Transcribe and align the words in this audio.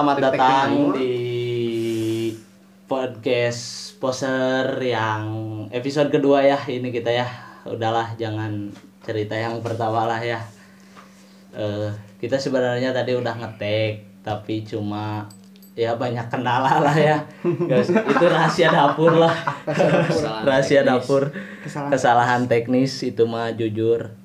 selamat 0.00 0.16
Tek-tek 0.16 0.32
datang 0.32 0.70
di 0.96 1.14
podcast 2.88 3.92
poser 4.00 4.80
yang 4.80 5.28
episode 5.76 6.08
kedua 6.08 6.40
ya 6.40 6.56
ini 6.72 6.88
kita 6.88 7.12
ya. 7.12 7.28
Udahlah 7.68 8.16
jangan 8.16 8.72
cerita 9.04 9.36
yang 9.36 9.60
pertama 9.60 10.08
lah 10.08 10.16
ya. 10.24 10.40
Eh, 11.52 11.92
kita 12.16 12.40
sebenarnya 12.40 12.96
tadi 12.96 13.12
udah 13.12 13.44
ngetek 13.44 14.24
tapi 14.24 14.64
cuma 14.64 15.28
ya 15.76 15.92
banyak 16.00 16.32
kendala 16.32 16.80
lah 16.80 16.96
ya. 16.96 17.20
Guys, 17.44 17.92
itu 17.92 18.24
rahasia 18.24 18.72
dapur 18.72 19.20
lah. 19.20 19.36
Kesalahan 19.68 20.48
rahasia 20.48 20.80
teknis. 20.80 20.88
dapur. 20.96 21.22
Kesalahan. 21.60 21.90
Kesalahan 21.92 22.42
teknis 22.48 22.92
itu 23.04 23.28
mah 23.28 23.52
jujur. 23.52 24.16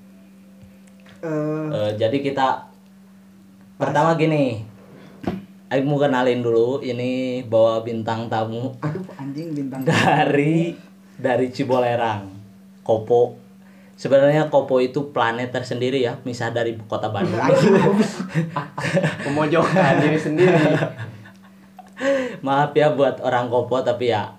Eh, 1.20 1.68
Eh, 1.68 1.92
jadi 2.00 2.16
kita 2.24 2.64
pertama 3.76 4.16
gini. 4.16 4.72
Aing 5.66 5.90
mau 5.90 5.98
kenalin 5.98 6.46
dulu 6.46 6.78
ini 6.86 7.42
bawa 7.42 7.82
bintang 7.82 8.30
tamu 8.30 8.70
aduh 8.86 9.02
anjing 9.18 9.50
bintang 9.50 9.82
dari 9.82 10.78
dari 11.18 11.50
Cibolerang. 11.50 12.30
Kopo. 12.86 13.34
Sebenarnya 13.98 14.52
Kopo 14.54 14.78
itu 14.78 15.10
planet 15.10 15.50
tersendiri 15.50 16.04
ya, 16.06 16.22
misah 16.22 16.54
dari 16.54 16.78
kota 16.86 17.10
Bandung. 17.10 17.40
Pemojokan 19.26 19.94
diri 20.06 20.20
sendiri. 20.20 20.54
Maaf 22.46 22.76
ya 22.78 22.94
buat 22.94 23.24
orang 23.26 23.50
Kopo 23.50 23.82
tapi 23.82 24.14
ya 24.14 24.36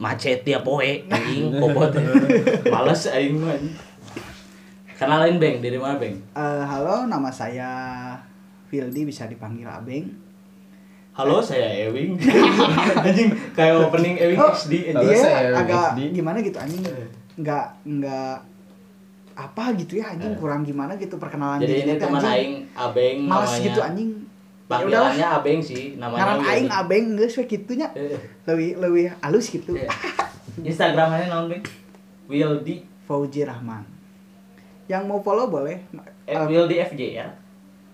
macet 0.00 0.42
tiap 0.42 0.64
poe 0.64 1.04
anjing 1.10 1.52
Kopo 1.60 1.84
teh. 1.92 2.00
Males 2.72 3.04
aing 3.12 3.44
mah. 3.44 3.60
Kenalin 4.94 5.42
Beng, 5.42 5.58
dari 5.58 5.76
mana 5.76 5.98
Beng? 5.98 6.16
Eh, 6.32 6.64
halo 6.64 7.04
nama 7.10 7.28
saya 7.28 7.68
Fildi 8.66 9.04
bisa 9.04 9.24
dipanggil 9.24 9.64
Abeng 9.64 10.06
Halo, 11.12 11.38
saya 11.38 11.70
Ewing. 11.86 12.18
anjing 13.06 13.30
kayak 13.54 13.78
opening 13.80 14.18
Ewing 14.18 14.34
Oh, 14.36 14.50
SD 14.50 14.90
Halo, 14.90 15.04
dia 15.04 15.14
saya 15.14 15.54
agak 15.54 15.94
SD. 15.94 16.10
gimana 16.12 16.38
gitu 16.40 16.58
anjing 16.58 16.82
Eh. 16.82 17.06
nggak 17.36 17.66
nggak 17.84 18.34
apa 19.36 19.64
gitu 19.76 19.92
ya 19.96 20.10
anjing 20.10 20.30
Eh. 20.30 20.36
kurang 20.36 20.62
gimana 20.62 20.94
gitu 20.94 21.14
perkenalan 21.14 21.58
Jadi 21.58 21.86
ini 21.86 21.94
teman 21.96 22.18
anjing. 22.18 22.30
aing 22.32 22.54
Abeng 22.72 23.16
males 23.22 23.46
namanya. 23.48 23.64
gitu 23.64 23.80
anjing 23.80 24.10
Ya 24.64 24.70
Panggilannya 24.72 25.26
Abeng 25.30 25.60
sih, 25.60 25.84
namanya 25.94 26.18
ngaran 26.18 26.36
Wildy. 26.36 26.50
aing 26.50 26.70
Abeng 26.72 27.04
geus 27.14 27.34
we 27.36 27.44
kitunya 27.44 27.86
Eh, 27.92 28.16
lebih 28.44 28.70
lebih 28.76 29.04
halus 29.20 29.46
gitu 29.46 29.76
eh. 29.76 29.86
Instagramnya 30.58 31.28
naon 31.28 31.46
Beng? 31.48 31.62
Wildy 32.26 32.80
Fauji 33.04 33.44
Rahman 33.44 33.84
yang 34.84 35.04
mau 35.04 35.20
follow 35.20 35.46
boleh 35.46 35.78
eh, 36.24 36.32
Eh, 36.32 36.42
Wildy 36.42 36.80
FJ 36.82 37.00
ya. 37.14 37.26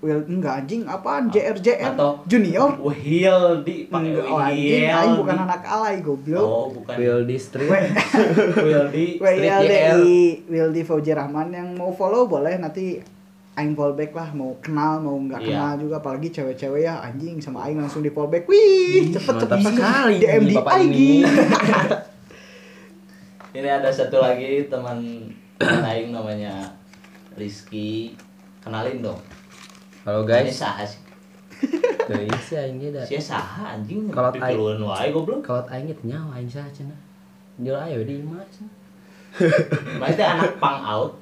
Will 0.00 0.24
enggak 0.24 0.64
anjing 0.64 0.88
apaan 0.88 1.28
JRJR 1.28 1.92
Atau- 1.92 2.24
junior 2.24 2.72
Wildy 2.74 3.84
pakai 3.86 4.08
Enggak, 4.10 4.26
oh, 4.26 4.40
anjing 4.40 4.88
aing 4.88 5.14
bukan 5.14 5.36
anak 5.38 5.60
alay 5.62 5.96
goblok 6.00 6.40
Oh, 6.42 6.66
bukan. 6.72 6.94
Will 6.96 7.20
Street. 7.36 7.68
Wildy 8.64 9.06
Street 9.20 9.44
JR. 9.44 9.60
WILDI 9.60 10.20
Wildi 10.48 10.82
Fauji 10.82 11.12
Rahman 11.12 11.48
yang 11.50 11.68
mau 11.74 11.92
follow 11.92 12.24
boleh 12.24 12.56
nanti 12.56 12.96
aing 13.52 13.76
fallback 13.76 14.10
lah 14.10 14.32
mau 14.32 14.56
kenal 14.58 14.98
mau 14.98 15.20
nggak 15.20 15.36
Iya. 15.38 15.48
kenal 15.52 15.72
juga 15.76 15.94
apalagi 15.98 16.28
cewek-cewek 16.30 16.80
ya 16.80 16.96
anjing 16.98 17.36
sama 17.36 17.68
aing 17.68 17.76
langsung 17.76 18.00
di 18.00 18.08
fallback 18.08 18.48
wih 18.48 19.12
cepet 19.12 19.36
cepet 19.36 19.58
sekali 19.60 20.16
DM 20.18 20.42
di 20.46 20.56
IG 20.56 20.80
ini. 20.80 21.10
Ini 23.52 23.68
ada 23.68 23.90
satu 23.90 24.16
lagi 24.16 24.64
teman 24.64 25.28
teman 25.56 25.82
aing 25.84 26.08
namanya 26.08 26.70
Rizky. 27.34 28.14
Kenalin 28.60 29.02
dong. 29.02 29.18
Halo 30.00 30.24
Ini 30.24 30.48
guys. 30.48 30.56
saha 30.56 30.83
sih? 30.83 31.00
Teuing 32.08 32.33
sih 32.40 32.56
aing 32.56 32.80
ge 32.80 32.88
da. 32.90 33.05
Sia 33.05 33.20
saha 33.20 33.77
anjing 33.77 34.08
Kalau 34.08 34.33
aing- 34.33 34.80
wae 34.80 35.08
goblok. 35.11 35.44
Kalau 35.44 35.61
aing 35.68 35.86
ge 35.86 35.94
teu 35.94 36.08
nyawa 36.08 36.33
aing 36.34 36.48
saha 36.48 36.68
cenah. 36.70 36.96
Jul 37.58 37.77
ayo 37.77 38.00
di 38.02 38.16
imah 38.16 38.40
cenah. 38.48 38.72
Berarti 40.00 40.22
anak 40.24 40.58
pang 40.58 40.80
out, 40.83 41.12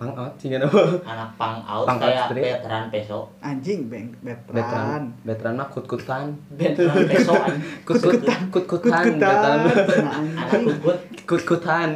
Pang 0.00 0.14
out 0.16 0.32
sih 0.34 0.48
apa? 0.50 0.82
anak 1.04 1.30
pang 1.36 1.60
out 1.62 1.84
Pang 1.84 2.00
out 2.00 2.32
kayak 2.32 2.32
veteran 2.32 2.84
peso. 2.88 3.28
anjing 3.38 3.86
beng 3.86 4.08
Veteran. 4.22 5.12
veteran 5.22 5.54
mah 5.54 5.68
kut-kutan. 5.68 6.32
Veteran 6.54 7.04
peso 7.10 7.34
anjing. 7.34 7.62
Kut-kutan. 7.82 8.40
Kut-kutan. 8.48 9.02
kutan 9.04 9.58
Veteran. 9.68 10.06
Anak 10.08 10.46
anjing 10.48 10.64
kukut 10.72 10.98
Kut-kutan. 11.26 11.90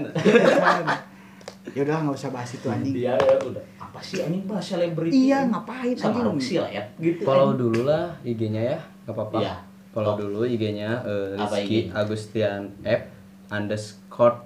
Ya 1.77 1.85
udah 1.85 1.97
nggak 2.01 2.17
usah 2.17 2.31
bahas 2.31 2.51
itu 2.51 2.67
anjing 2.67 2.95
dia 2.95 3.13
ya 3.13 3.37
udah 3.39 3.61
apa 3.77 4.01
sih 4.01 4.17
anjing 4.19 4.45
bahas 4.45 4.65
selebriti? 4.67 5.13
iya 5.13 5.45
ngapain 5.45 5.93
sama 5.93 6.09
anjing 6.11 6.25
Roxy 6.27 6.55
lah 6.57 6.71
ya 6.71 6.85
gitu. 6.97 7.21
Follow 7.23 7.47
anjing. 7.47 7.61
dulu 7.63 7.81
lah 7.85 8.05
IG-nya 8.23 8.63
ya. 8.67 8.79
Enggak 9.03 9.15
apa-apa. 9.15 9.37
Iya. 9.39 9.55
Follow 9.91 10.09
Oh. 10.09 10.17
dulu 10.19 10.41
IG-nya 10.43 10.91
eh, 11.03 11.37
Apa 11.37 11.53
Rizky 11.55 11.79
IG? 11.83 11.93
Agustian 11.93 12.61
F 12.83 13.03
underscore 13.51 14.37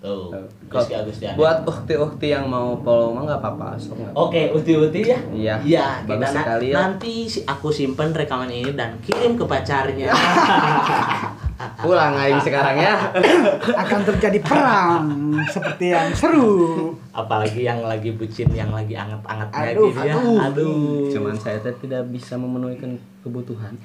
Eh, 0.00 0.32
Rizky 0.66 0.94
Agustian. 0.94 1.36
Buat 1.36 1.60
ukti-ukti 1.62 2.28
yang 2.28 2.48
mau 2.48 2.72
follow 2.78 3.12
mah 3.12 3.22
nggak 3.22 3.36
apa-apa, 3.38 3.76
nggak 3.76 4.12
Oke, 4.14 4.48
uti-uti 4.50 5.00
ya. 5.02 5.20
Iya, 5.28 5.54
Iya, 5.60 5.86
kita 6.00 6.08
bagus 6.10 6.24
na- 6.26 6.36
sekali 6.40 6.66
ya. 6.66 6.74
nanti 6.74 7.12
si- 7.26 7.44
aku 7.44 7.68
simpen 7.70 8.08
rekaman 8.10 8.48
ini 8.48 8.72
dan 8.72 8.96
kirim 8.98 9.36
ke 9.36 9.44
pacarnya. 9.44 10.08
Pulang 11.76 12.14
aing 12.14 12.38
sekarang 12.38 12.76
ya. 12.76 12.96
akan 13.82 14.00
terjadi 14.06 14.38
perang 14.40 15.04
seperti 15.44 15.90
yang 15.90 16.08
seru 16.10 16.92
Apalagi 17.10 17.62
yang 17.62 17.80
lagi 17.80 18.10
bucin, 18.10 18.48
yang 18.50 18.70
lagi 18.70 18.92
anget-angetnya 18.92 19.60
Aduh, 19.70 19.88
gitu 19.88 20.00
ya. 20.00 20.14
aduh. 20.14 20.38
Aduh. 20.42 21.08
Cuman 21.10 21.34
saya 21.34 21.58
teh 21.58 21.74
tidak 21.78 22.08
bisa 22.08 22.34
memenuhi 22.34 22.80
kebutuhan. 23.20 23.76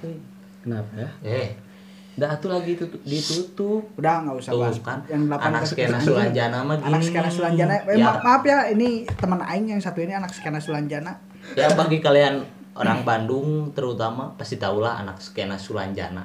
Kenapa 0.61 0.91
ya? 0.95 1.09
eh, 1.21 1.49
Dah 2.15 2.31
atuh 2.31 2.47
lagi 2.49 2.79
tutup, 2.79 3.03
ditutup. 3.03 3.83
udah 3.93 4.23
nggak 4.23 4.35
usah 4.39 4.51
tuh 4.51 4.61
bahas 4.61 4.79
kan 4.79 5.03
yang 5.05 5.27
delapan 5.27 5.51
anak 5.51 5.61
ke- 5.61 5.69
skena. 5.69 5.97
Sulanjana 5.99 6.57
mah 6.61 6.75
gini. 6.75 6.87
anak 6.87 7.01
skena 7.03 7.27
Sulanjana 7.27 7.73
eh, 7.83 7.99
ya, 7.99 8.07
ma- 8.07 8.21
maaf 8.23 8.43
ya 8.45 8.57
ini 8.67 8.87
teman 9.11 9.43
aing 9.43 9.67
yang 9.67 9.81
satu 9.83 9.99
ini 9.99 10.15
anak 10.15 10.31
skena 10.31 10.55
Sulanjana 10.57 11.11
ya 11.51 11.67
bagi 11.69 11.99
kalian 11.99 12.39
orang 12.73 13.03
Bandung 13.03 13.47
terutama 13.71 14.31
pasti 14.31 14.55
tahulah 14.55 14.95
anak 14.97 15.19
skena 15.19 15.59
Sulanjana. 15.59 16.23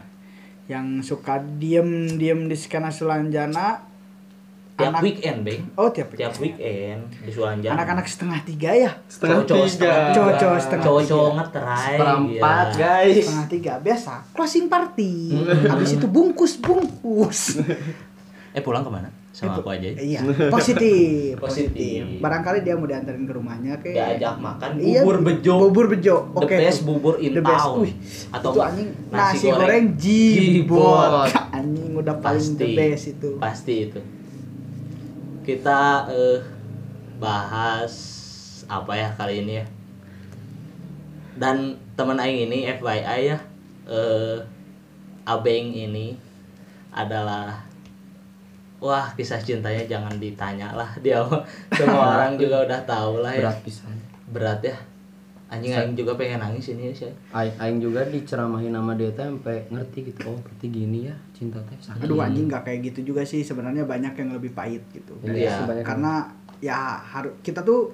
Yang 0.70 1.02
suka 1.02 1.42
diem 1.58 1.90
diem 2.14 2.46
di 2.46 2.54
skena 2.54 2.88
Sulanjana 2.88 3.90
Tiap 4.72 4.96
anak 4.96 5.02
weekend, 5.02 5.44
Bang. 5.44 5.60
oh 5.76 5.92
tiap, 5.92 6.08
Tiap 6.14 6.32
weekend 6.40 7.04
di 7.20 7.28
Sulanjana. 7.28 7.76
anak-anak 7.76 8.06
setengah 8.06 8.40
tiga 8.40 8.70
ya 8.72 8.90
Setengah 9.04 9.44
Cowok-cowok 9.44 9.60
tiga. 9.60 9.68
setengah 9.68 10.00
tiga. 10.00 10.14
Cowok-cowok 10.16 10.58
setengah 10.58 10.84
Cowok-cowok 10.86 11.20
tiga. 11.26 11.36
ngeterai. 11.36 11.84
Seperempat 11.84 12.66
iya. 12.70 12.78
guys. 12.80 13.14
setengah 13.20 13.48
tiga 13.50 13.72
biasa 13.76 14.12
closing 14.32 14.66
party 14.66 15.14
habis 15.74 15.90
itu 15.92 16.06
bungkus 16.06 16.52
bungkus 16.56 17.40
Eh 18.50 18.62
pulang 18.64 18.80
ke 18.80 18.90
mana? 18.90 19.10
Sama 19.40 19.56
Itu- 19.56 19.62
aku 19.62 19.70
aja. 19.72 19.88
ya? 19.88 19.94
iya 19.96 20.20
positif 20.54 21.32
Positif. 21.34 22.20
barangkali 22.20 22.60
dia 22.60 22.76
mau 22.76 22.84
diantarin 22.84 23.24
ke 23.24 23.32
rumahnya 23.32 23.72
ke 23.80 23.88
Diajak 23.90 24.36
makan 24.36 24.76
Iya, 24.76 25.00
bubur 25.00 25.16
bejo. 25.24 25.54
bubur 25.62 25.86
bejo 25.88 26.14
The 26.28 26.44
oke 26.44 26.56
best 26.58 26.80
bubur 26.84 27.14
in 27.16 27.32
The 27.32 27.40
best. 27.40 27.64
town. 27.64 27.80
Wih, 27.80 27.94
Atau 28.28 28.50
itu 28.50 28.60
anjing 28.60 28.88
nasi 29.08 29.16
nasi, 29.32 29.46
goreng, 29.46 29.56
goreng 29.58 29.84
jibot 29.96 31.08
jibot. 31.08 31.32
anjing 31.50 31.90
udah 31.96 32.16
paling 32.18 32.44
pasti 32.44 32.60
the 32.60 32.68
best 32.74 33.04
itu 33.08 33.28
Pasti 33.38 33.74
itu. 33.82 34.00
Kita 35.40 35.80
eh 36.06 36.40
bahas 37.16 37.92
apa 38.66 38.92
ya 38.92 39.08
kali 39.14 39.40
ini 39.40 39.52
ya. 39.54 39.66
Dan 41.32 41.56
teman 41.90 42.18
aing 42.18 42.44
ini 42.44 42.68
FYI 42.70 43.20
ya 43.26 43.38
eh 43.86 44.36
Abeng 45.22 45.70
ini 45.70 46.16
adalah 46.90 47.69
Wah 48.80 49.12
kisah 49.12 49.36
cintanya 49.38 49.84
jangan 49.86 50.16
ditanya 50.16 50.72
lah 50.72 50.88
dia 50.98 51.20
semua 51.70 52.04
orang 52.16 52.34
juga 52.34 52.64
udah 52.64 52.80
tahu 52.82 53.20
lah 53.20 53.30
ya 53.30 53.44
Berat 53.44 53.58
pisan. 53.60 53.92
berat 54.26 54.60
ya 54.62 54.76
anjing 55.46 55.68
aing 55.70 55.92
juga 55.94 56.14
pengen 56.14 56.38
nangis 56.38 56.70
ini 56.70 56.88
sih 56.90 57.10
Aing, 57.28 57.52
aing 57.56 57.78
juga 57.78 58.00
diceramahin 58.04 58.70
sama 58.70 58.94
dia 58.94 59.10
teh 59.10 59.20
sampai 59.20 59.66
ngerti 59.66 59.98
gitu. 60.08 60.26
Oh, 60.26 60.38
berarti 60.38 60.66
gini 60.66 60.98
ya 61.06 61.16
cinta 61.30 61.58
teh. 61.60 61.74
sakit. 61.76 62.00
aduh 62.00 62.18
anjing 62.18 62.46
nggak 62.46 62.62
kayak 62.62 62.80
gitu 62.86 63.10
juga 63.10 63.20
sih 63.20 63.42
sebenarnya 63.42 63.82
banyak 63.82 64.14
yang 64.14 64.30
lebih 64.30 64.52
pahit 64.52 64.80
gitu 64.90 65.12
Iya, 65.20 65.50
sih, 65.52 65.64
banyak 65.66 65.82
karena 65.82 66.12
ya 66.58 66.78
harus 66.96 67.34
kita 67.40 67.60
tuh 67.60 67.90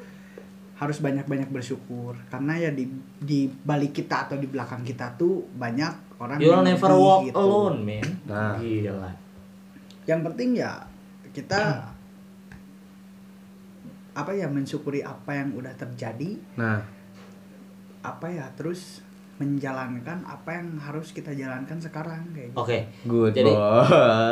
harus 0.76 1.00
banyak-banyak 1.00 1.48
bersyukur 1.48 2.12
karena 2.28 2.60
ya 2.60 2.70
di 2.70 2.84
di 3.16 3.48
balik 3.48 3.96
kita 3.96 4.28
atau 4.28 4.36
di 4.36 4.44
belakang 4.44 4.84
kita 4.84 5.16
tuh 5.16 5.40
banyak 5.50 6.20
orang 6.20 6.36
You'll 6.36 6.60
yang 6.60 6.68
never 6.68 6.92
walk 6.92 7.24
gitu. 7.24 7.34
alone, 7.34 7.80
man. 7.80 8.06
Nah. 8.22 8.54
Gila. 8.54 9.10
Yang 10.06 10.22
penting 10.22 10.54
ya 10.54 10.78
kita 11.30 11.82
apa 14.16 14.32
ya 14.32 14.48
mensyukuri 14.48 15.04
apa 15.04 15.28
yang 15.30 15.52
udah 15.52 15.74
terjadi 15.76 16.40
Nah, 16.56 16.80
apa 18.00 18.26
ya 18.26 18.48
terus 18.56 19.04
menjalankan 19.36 20.24
apa 20.24 20.48
yang 20.48 20.80
harus 20.80 21.12
kita 21.12 21.28
jalankan 21.30 21.76
sekarang 21.76 22.24
kayak 22.32 22.48
gitu. 22.48 22.56
Oke. 22.56 22.78
good 23.04 23.36
Jadi. 23.36 23.52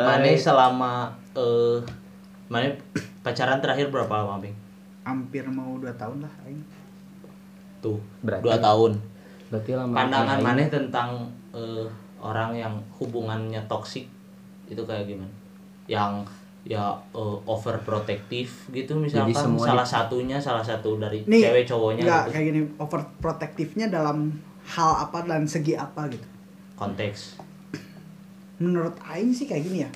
Mane 0.01 0.33
selama 0.33 1.13
eh 1.35 1.77
Mane 2.45 2.73
pacaran 3.21 3.57
terakhir 3.57 3.89
berapa 3.89 4.09
lama, 4.15 4.37
Bing? 4.39 4.53
hampir 5.01 5.45
mau 5.45 5.77
dua 5.77 5.93
tahun 5.93 6.17
lah 6.19 6.33
aing. 6.41 6.65
Tuh, 7.77 8.01
Berarti- 8.21 8.41
dua 8.41 8.57
tahun. 8.57 8.97
berarti 9.45 9.71
lama 9.77 9.93
pandangan 9.93 10.39
maneh 10.41 10.65
tentang 10.65 11.29
eh, 11.53 11.85
orang 12.17 12.49
yang 12.51 12.73
hubungannya 12.91 13.61
toksik 13.69 14.09
itu 14.65 14.81
kayak 14.81 15.05
gimana 15.05 15.29
yang 15.85 16.25
ya 16.63 16.81
eh, 17.13 17.37
overprotective 17.45 18.49
gitu 18.71 18.97
misalkan 18.97 19.37
semua 19.37 19.65
salah 19.69 19.85
satunya 19.85 20.37
salah 20.37 20.65
satu 20.65 20.97
dari 20.97 21.21
Nih, 21.23 21.45
cewek 21.45 21.63
cowoknya 21.63 22.01
nggak 22.01 22.23
gitu. 22.23 22.33
kayak 22.33 22.45
gini 22.47 22.59
overprotectivenya 22.75 23.87
dalam 23.89 24.33
hal 24.65 24.91
apa 24.99 25.21
dan 25.23 25.45
segi 25.45 25.77
apa 25.77 26.09
gitu? 26.09 26.25
Konteks. 26.73 27.37
Menurut 28.57 28.97
Aing 29.03 29.29
sih 29.29 29.45
kayak 29.45 29.61
gini 29.63 29.79
ya 29.79 29.91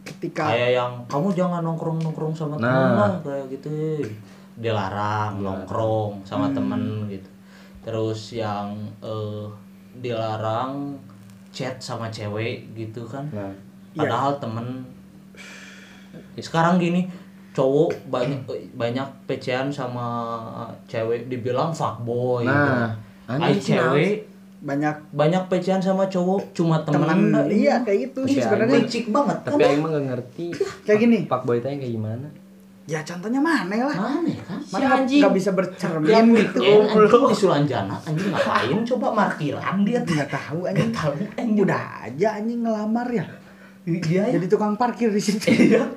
ketika 0.00 0.48
kayak 0.48 0.72
yang 0.72 0.92
kamu 1.04 1.36
jangan 1.36 1.60
nongkrong 1.60 2.00
nongkrong 2.00 2.32
sama 2.32 2.56
Nah. 2.56 2.64
temen 2.64 2.96
lah 2.96 3.12
kayak 3.20 3.46
gitu. 3.52 3.68
Dilarang 4.56 4.56
Dilarang. 4.56 5.32
nongkrong 5.36 6.12
sama 6.24 6.48
Hmm. 6.48 6.56
temen 6.56 6.82
gitu. 7.06 7.28
Terus 7.84 8.20
yang 8.32 8.72
eh, 9.00 9.44
dilarang 9.94 10.96
chat 11.50 11.76
sama 11.76 12.08
cewek 12.08 12.72
gitu 12.72 13.04
kan. 13.04 13.28
Nah 13.28 13.52
Iya. 13.98 14.00
padahal 14.00 14.32
temen 14.38 14.66
Ya, 16.32 16.42
sekarang 16.44 16.78
gini 16.78 17.10
cowok 17.50 17.90
banyak 18.06 18.40
banyak 18.80 19.02
pecean 19.26 19.66
sama 19.68 20.06
cewek 20.86 21.26
dibilang 21.26 21.74
fuckboy 21.74 22.46
nah 22.46 22.94
gitu. 23.26 23.34
aneh 23.34 23.42
Ai 23.44 23.54
sih, 23.54 23.74
cewek 23.74 24.14
banyak. 24.60 24.94
banyak 25.10 25.42
pecean 25.46 25.78
sama 25.78 26.06
cowok 26.06 26.50
cuma 26.52 26.78
temen. 26.80 27.02
Teman 27.02 27.18
Nah, 27.28 27.44
iya 27.46 27.78
kayak 27.80 28.10
gitu 28.10 28.20
sih 28.24 28.38
sebenarnya. 28.38 28.78
Licik 28.80 29.06
banget. 29.08 29.38
Kan 29.40 29.50
tapi 29.52 29.62
aing 29.64 29.80
mah 29.80 29.90
gak 29.92 30.04
ngerti 30.08 30.46
kayak 30.86 30.98
gini. 30.98 31.18
pak 31.26 31.42
boy 31.42 31.58
tanya 31.58 31.78
kayak 31.80 31.92
gimana. 31.92 32.28
Ya 32.86 33.04
contohnya 33.04 33.36
mana 33.36 33.74
lah. 33.84 33.96
Mana 33.98 34.32
kan? 34.40 34.58
Si 34.58 34.72
mana 34.72 34.86
anjing. 34.96 35.20
nggak 35.20 35.34
bisa 35.34 35.50
bercermin 35.52 36.08
Tiap 36.08 36.24
gitu. 36.24 36.58
weekend 36.62 36.82
anjing. 36.88 37.22
Di 37.26 37.36
Sulanjana 37.36 37.96
anjing 38.00 38.28
ngapain 38.32 38.78
coba 38.86 39.06
markiran 39.12 39.76
dia? 39.82 39.98
Tuh 40.00 40.14
nggak 40.14 40.30
tahu 40.32 40.58
anjing. 40.64 40.90
Tahu 40.90 41.10
anjing. 41.36 41.58
Udah 41.60 41.82
aja 42.00 42.28
anjing 42.34 42.60
ngelamar 42.60 43.08
ya 43.10 43.26
dia 43.96 44.28
ya. 44.28 44.36
Jadi 44.36 44.46
tukang 44.52 44.76
parkir 44.76 45.08
di 45.08 45.22
situ. 45.22 45.48
Iya. 45.48 45.88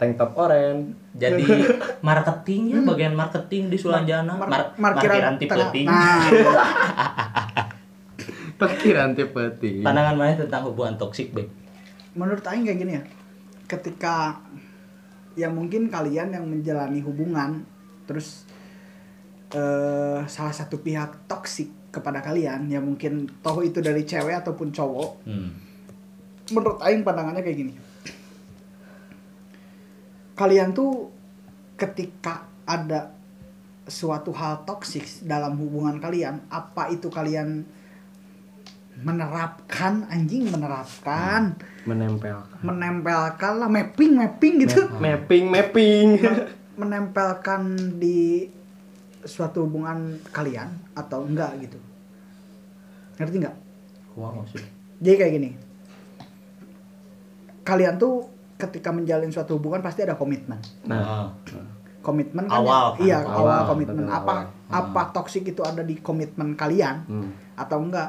tank 0.00 0.16
top 0.16 0.32
oren 0.40 0.96
jadi 1.12 1.44
marketingnya 2.08 2.80
bagian 2.88 3.12
marketing 3.12 3.68
di 3.68 3.76
Sulanjana. 3.76 4.32
Mar- 4.32 4.48
Mar- 4.48 4.72
markiran 4.80 5.36
markiran 5.36 5.36
tipe 5.36 5.52
tengah. 5.52 5.70
ting 5.76 5.84
nah 5.84 6.24
pikiran 8.60 9.12
tipe 9.12 9.42
ting 9.60 9.84
pandangan 9.84 10.16
mana 10.16 10.40
tentang 10.40 10.64
hubungan 10.64 10.96
toksik 10.96 11.36
Beb? 11.36 11.52
menurut 12.16 12.42
Aing 12.48 12.66
kayak 12.66 12.78
gini 12.80 12.92
ya. 12.98 13.02
Ketika 13.70 14.40
ya 15.38 15.46
mungkin 15.46 15.86
kalian 15.86 16.34
yang 16.34 16.42
menjalani 16.48 16.98
hubungan 17.06 17.62
terus 18.08 18.48
eh, 19.54 20.20
salah 20.26 20.54
satu 20.54 20.82
pihak 20.82 21.30
toksik 21.30 21.70
kepada 21.94 22.22
kalian 22.22 22.70
ya 22.70 22.82
mungkin 22.82 23.30
toh 23.42 23.62
itu 23.62 23.78
dari 23.78 24.02
cewek 24.06 24.42
ataupun 24.42 24.74
cowok 24.74 25.10
hmm. 25.26 25.69
Menurut 26.50 26.78
Aing 26.82 27.02
pandangannya 27.02 27.42
kayak 27.42 27.58
gini. 27.58 27.74
Kalian 30.36 30.72
tuh 30.72 31.12
ketika 31.76 32.48
ada 32.64 33.12
suatu 33.90 34.30
hal 34.30 34.62
toksik 34.68 35.26
dalam 35.26 35.58
hubungan 35.58 35.98
kalian 35.98 36.44
apa 36.48 36.92
itu 36.92 37.10
kalian 37.10 37.66
menerapkan? 39.00 40.06
Anjing 40.08 40.48
menerapkan. 40.48 41.56
Menempelkan. 41.88 42.60
Menempelkan 42.62 43.52
lah 43.56 43.68
mapping 43.68 44.12
mapping 44.16 44.54
gitu. 44.64 44.88
Mapping 45.00 45.44
mapping. 45.48 46.08
Menempelkan 46.80 47.76
di 48.00 48.48
suatu 49.24 49.68
hubungan 49.68 50.16
kalian 50.32 50.72
atau 50.96 51.24
enggak 51.28 51.52
gitu. 51.60 51.76
Ngerti 53.20 53.36
nggak 53.44 53.56
maksudnya 54.28 54.70
jadi 55.00 55.16
kayak 55.16 55.32
gini 55.38 55.50
kalian 57.62 57.96
tuh 57.96 58.26
ketika 58.56 58.90
menjalin 58.90 59.28
suatu 59.28 59.56
hubungan 59.56 59.80
pasti 59.80 60.02
ada 60.02 60.14
komitmen 60.14 60.60
nah 60.82 61.00
Ah. 61.00 61.26
komitmen 62.00 62.44
kan 62.44 62.60
Awal 62.60 62.84
kan, 62.94 63.00
iya 63.02 63.18
awal, 63.20 63.44
awal, 63.44 63.60
komitmen 63.68 64.04
betul, 64.04 64.14
apa 64.14 64.36
awal. 64.68 64.88
apa 64.88 65.02
toksik 65.12 65.44
itu 65.46 65.60
ada 65.60 65.82
di 65.82 65.96
komitmen 65.98 66.52
kalian 66.54 67.04
hmm. 67.04 67.30
atau 67.54 67.78
enggak 67.78 68.08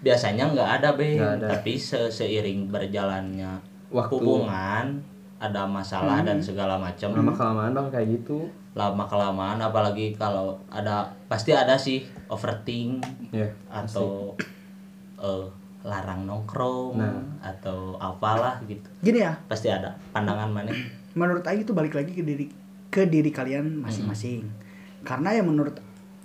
biasanya 0.00 0.44
nggak 0.48 0.70
ada 0.76 0.88
be 0.92 1.16
ada. 1.16 1.48
tapi 1.48 1.74
se- 1.74 2.10
seiring 2.10 2.68
berjalannya 2.68 3.58
Waktu. 3.88 4.12
hubungan 4.12 5.02
ada 5.36 5.62
masalah 5.64 6.20
Hmm. 6.20 6.26
dan 6.26 6.38
segala 6.38 6.74
macam 6.76 7.10
lama 7.10 7.32
kelamaan 7.32 7.72
bang 7.72 7.88
kayak 7.90 8.08
gitu 8.12 8.38
lama 8.72 9.04
kelamaan 9.04 9.58
apalagi 9.58 10.12
kalau 10.12 10.58
ada 10.66 11.06
pasti 11.24 11.50
ada 11.50 11.74
sih 11.74 12.02
overthink 12.26 13.02
ya 13.30 13.46
atau 13.68 14.34
eh, 15.16 15.46
larang 15.84 16.24
nongkrong 16.24 16.96
Nah. 16.96 17.20
atau 17.44 18.00
apalah 18.00 18.56
gitu. 18.64 18.88
Gini 19.04 19.20
ya. 19.20 19.36
Pasti 19.44 19.68
ada 19.68 19.92
pandangan 20.10 20.48
mana? 20.48 20.72
Menurut 21.12 21.44
Aing 21.44 21.62
itu 21.62 21.76
balik 21.76 21.92
lagi 21.94 22.16
ke 22.16 22.24
diri 22.24 22.48
ke 22.88 23.04
diri 23.04 23.28
kalian 23.28 23.84
masing-masing. 23.84 24.48
Karena 25.04 25.36
ya 25.36 25.44
menurut 25.44 25.76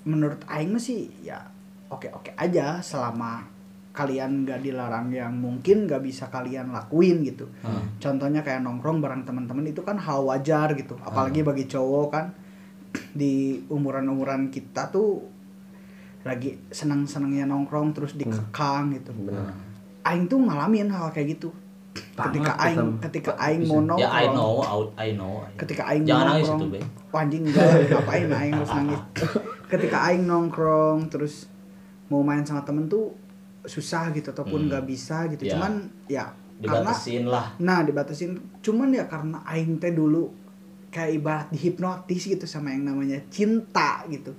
menurut 0.07 0.39
Aing 0.47 0.79
sih 0.79 1.11
ya 1.21 1.43
oke 1.91 2.07
oke 2.09 2.31
aja 2.39 2.79
selama 2.79 3.43
kalian 3.91 4.47
gak 4.47 4.63
dilarang 4.63 5.11
yang 5.11 5.35
mungkin 5.35 5.83
gak 5.83 5.99
bisa 5.99 6.31
kalian 6.31 6.71
lakuin 6.71 7.19
gitu. 7.27 7.51
Hmm. 7.59 7.99
contohnya 7.99 8.39
kayak 8.39 8.63
nongkrong 8.63 9.03
bareng 9.03 9.27
teman-teman 9.27 9.67
itu 9.67 9.83
kan 9.83 9.99
hal 9.99 10.23
wajar 10.23 10.71
gitu. 10.79 10.95
Apalagi 11.03 11.43
bagi 11.43 11.67
cowok 11.67 12.07
kan 12.07 12.31
di 13.11 13.59
umuran-umuran 13.67 14.47
kita 14.49 14.87
tuh 14.89 15.19
lagi 16.21 16.59
senang-senangnya 16.67 17.45
nongkrong 17.45 17.91
terus 17.91 18.13
dikekang 18.13 18.91
gitu. 18.91 19.11
Benar. 19.15 19.55
Aing 20.03 20.25
tuh 20.25 20.39
ngalamin 20.39 20.89
hal 20.89 21.09
kayak 21.09 21.37
gitu. 21.37 21.49
Ketika 21.89 22.53
Banget, 22.53 22.75
Aing 22.75 22.87
ketika. 23.01 23.31
Aing 23.35 23.61
mau 23.65 23.79
nongkrong. 23.79 24.03
Ya 24.03 24.09
I 24.13 24.25
know 24.29 24.51
I- 24.59 24.91
I 24.99 25.09
know. 25.13 25.41
Ketika 25.55 25.83
aing 25.85 26.03
jangan 26.03 26.25
nangis 26.29 26.47
nongkrong. 26.47 26.61
itu 26.61 26.75
be. 26.75 26.79
Wah, 27.09 27.21
anjing 27.21 27.43
enggak. 27.43 27.67
Ngapain 27.89 28.27
aing 28.29 28.53
harus 28.53 28.71
nangis? 28.71 29.01
Ketika 29.65 29.97
aing 30.05 30.23
nongkrong 30.25 30.99
terus 31.07 31.47
mau 32.07 32.21
main 32.21 32.43
sama 32.43 32.61
temen 32.61 32.85
tuh 32.85 33.15
susah 33.61 34.09
gitu 34.11 34.29
ataupun 34.29 34.65
Hmm. 34.65 34.67
nggak 34.69 34.85
bisa 34.85 35.27
gitu. 35.27 35.45
Ya. 35.45 35.55
cuman 35.55 35.71
ya 36.07 36.25
karena 36.59 36.91
dibatasin 36.91 37.23
lah. 37.25 37.45
Nah 37.57 37.79
dibatasin. 37.81 38.31
Cuman 38.59 38.89
ya 38.89 39.05
karena 39.05 39.39
aing 39.45 39.77
teh 39.77 39.91
dulu 39.91 40.27
kayak 40.89 41.11
ibarat 41.15 41.47
dihipnotis 41.49 42.27
gitu 42.27 42.43
sama 42.43 42.69
yang 42.69 42.83
namanya 42.83 43.19
cinta 43.29 44.03
gitu. 44.07 44.31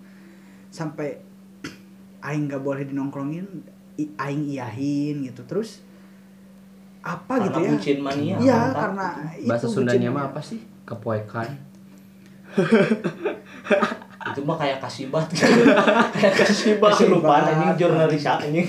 Sampai 0.68 1.18
aing 2.20 2.48
nggak 2.48 2.62
boleh 2.62 2.84
dinongkrongin 2.84 3.46
aing 3.98 4.42
iyahin 4.48 5.24
gitu. 5.26 5.44
Terus 5.44 5.84
apa 7.00 7.40
karena 7.40 7.46
gitu 7.48 7.58
ya? 7.64 7.70
bucin 7.72 7.98
mania 8.04 8.34
Iya 8.36 8.58
mantap. 8.60 8.80
karena 8.84 9.06
bahasa 9.48 9.64
itu 9.64 9.72
Sundanya 9.72 10.08
bucin 10.12 10.16
mah 10.20 10.24
apa 10.32 10.40
sih? 10.44 10.60
Kepoekan. 10.84 11.48
Itu 14.30 14.44
mah 14.44 14.60
kayak 14.60 14.78
kasibat 14.84 15.26
kayak 16.14 16.34
kasibat. 16.36 16.92
Kelupaan 16.92 17.56
ini 17.56 17.66
jurnalis 17.80 18.20
ini 18.46 18.62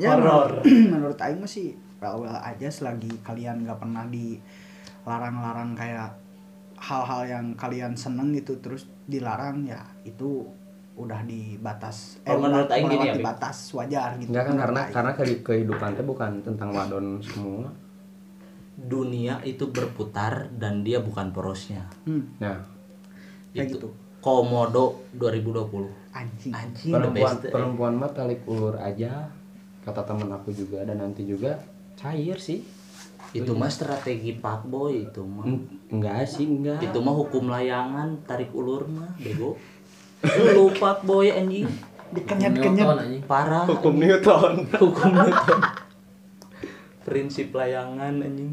ya 0.00 0.16
Horor. 0.16 0.60
menurut, 0.60 0.64
menurut 0.92 1.18
Aing 1.20 1.40
mah 1.40 1.48
sih 1.48 1.76
well 2.00 2.24
well 2.24 2.36
aja 2.40 2.68
selagi 2.68 3.12
kalian 3.20 3.64
nggak 3.64 3.76
pernah 3.80 4.04
dilarang-larang 4.08 5.76
kayak 5.76 6.12
hal-hal 6.80 7.28
yang 7.28 7.46
kalian 7.60 7.92
seneng 7.92 8.32
gitu 8.32 8.56
terus 8.64 8.88
dilarang 9.04 9.68
ya 9.68 9.84
itu 10.08 10.48
udah 11.00 11.20
di 11.22 11.56
batas 11.56 12.20
Kalau 12.20 12.40
menurut 12.40 12.64
udah 12.64 12.76
Aing 12.76 12.88
gini 12.88 13.06
ya, 13.08 13.14
batas 13.20 13.58
wajar 13.72 14.10
gitu. 14.16 14.28
Enggak 14.28 14.42
kan 14.42 14.50
menurut 14.50 14.64
karena 14.66 14.80
Aing. 14.80 14.94
karena 14.94 15.12
kehi- 15.14 15.42
kehidupan 15.42 15.90
teh 15.92 16.04
bukan 16.04 16.30
tentang 16.40 16.68
wadon 16.70 17.06
semua. 17.20 17.68
Dunia 18.72 19.42
itu 19.42 19.68
berputar 19.68 20.48
dan 20.50 20.80
dia 20.80 20.98
bukan 20.98 21.28
porosnya. 21.30 21.84
Hmm, 22.02 22.32
nah 22.38 22.64
kayak 23.50 23.66
itu 23.66 23.76
gitu. 23.76 23.88
Komodo 24.18 25.00
2020 25.12 25.88
anjing. 26.10 26.52
Anjing 26.52 26.90
perempuan 26.90 27.34
best. 27.34 27.42
eh. 27.42 27.50
perempuan 27.50 27.92
mah 27.94 28.10
talik 28.10 28.40
ulur 28.44 28.76
aja 28.76 29.28
kata 29.80 30.02
teman 30.02 30.28
aku 30.30 30.50
juga 30.50 30.80
dan 30.82 30.98
nanti 30.98 31.24
juga 31.24 31.60
cair 31.94 32.36
sih. 32.36 32.60
Itu 33.30 33.52
mah 33.52 33.68
strategi 33.68 34.32
pak 34.34 34.64
boy 34.64 35.06
itu 35.06 35.22
mah. 35.22 35.44
En- 35.44 35.68
enggak 35.88 36.24
sih 36.26 36.44
enggak. 36.44 36.80
Itu 36.82 37.00
mah 37.00 37.12
hukum 37.14 37.46
layangan 37.46 38.24
tarik 38.24 38.50
ulur 38.50 38.84
mah 38.86 39.12
bego 39.16 39.56
lu 40.54 40.68
pak 40.76 41.04
boy 41.04 41.32
anjing. 41.32 41.68
Dikenyat 42.10 42.54
kenyat 42.58 42.88
parah 43.24 43.64
hukum 43.64 44.02
Newton. 44.02 44.66
Hukum 44.76 45.10
Newton. 45.14 45.60
Prinsip 47.06 47.54
layangan 47.54 48.20
anjing. 48.20 48.52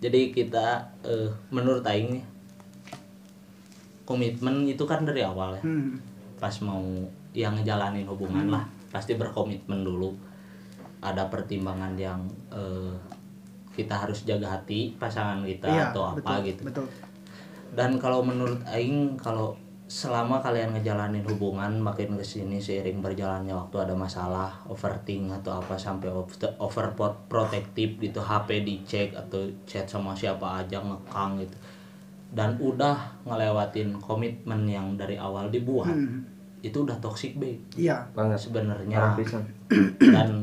Jadi 0.00 0.32
kita 0.32 0.92
eh, 1.06 1.30
menurut 1.52 1.84
aing 1.86 2.20
nih 2.20 2.24
komitmen 4.06 4.70
itu 4.70 4.86
kan 4.86 5.02
dari 5.02 5.26
awal 5.26 5.58
ya. 5.58 5.62
Hmm. 5.66 5.98
pas 6.36 6.52
mau 6.60 6.84
yang 7.32 7.56
ngejalanin 7.56 8.04
hubungan 8.04 8.52
lah 8.52 8.64
pasti 8.92 9.16
berkomitmen 9.16 9.82
dulu. 9.82 10.12
Ada 11.00 11.28
pertimbangan 11.28 11.94
yang 11.96 12.24
eh, 12.50 12.94
kita 13.76 13.92
harus 13.92 14.24
jaga 14.24 14.56
hati 14.56 14.96
pasangan 14.96 15.44
kita 15.44 15.68
iya 15.68 15.92
atau 15.92 16.16
apa 16.16 16.40
betul, 16.40 16.48
gitu. 16.48 16.62
betul. 16.64 16.86
Dan 17.76 18.00
kalau 18.00 18.24
menurut 18.24 18.64
aing 18.72 19.20
kalau 19.20 19.52
selama 19.86 20.42
kalian 20.42 20.74
ngejalanin 20.74 21.22
hubungan 21.22 21.78
makin 21.78 22.18
ke 22.18 22.24
sini 22.26 22.58
seiring 22.58 22.98
berjalannya 22.98 23.54
waktu 23.54 23.86
ada 23.86 23.94
masalah 23.94 24.50
overthink 24.66 25.30
atau 25.32 25.62
apa 25.62 25.78
sampai 25.78 26.10
over- 26.10 26.58
overprotective 26.58 27.94
gitu 27.96 28.18
HP 28.18 28.66
dicek 28.66 29.14
atau 29.14 29.46
chat 29.62 29.86
sama 29.86 30.10
siapa 30.10 30.58
aja 30.58 30.82
ngekang 30.82 31.38
gitu. 31.38 31.54
Dan 32.26 32.58
udah 32.58 32.98
ngelewatin 33.22 33.94
komitmen 33.96 34.66
yang 34.66 34.98
dari 34.98 35.14
awal 35.14 35.46
dibuat 35.48 35.86
Hmm. 35.88 36.26
itu 36.58 36.82
udah 36.82 36.98
toxic 36.98 37.38
babe 37.38 37.62
Iya. 37.78 38.02
banget. 38.10 38.42
Sebenarnya. 38.42 39.14
Dan 40.02 40.42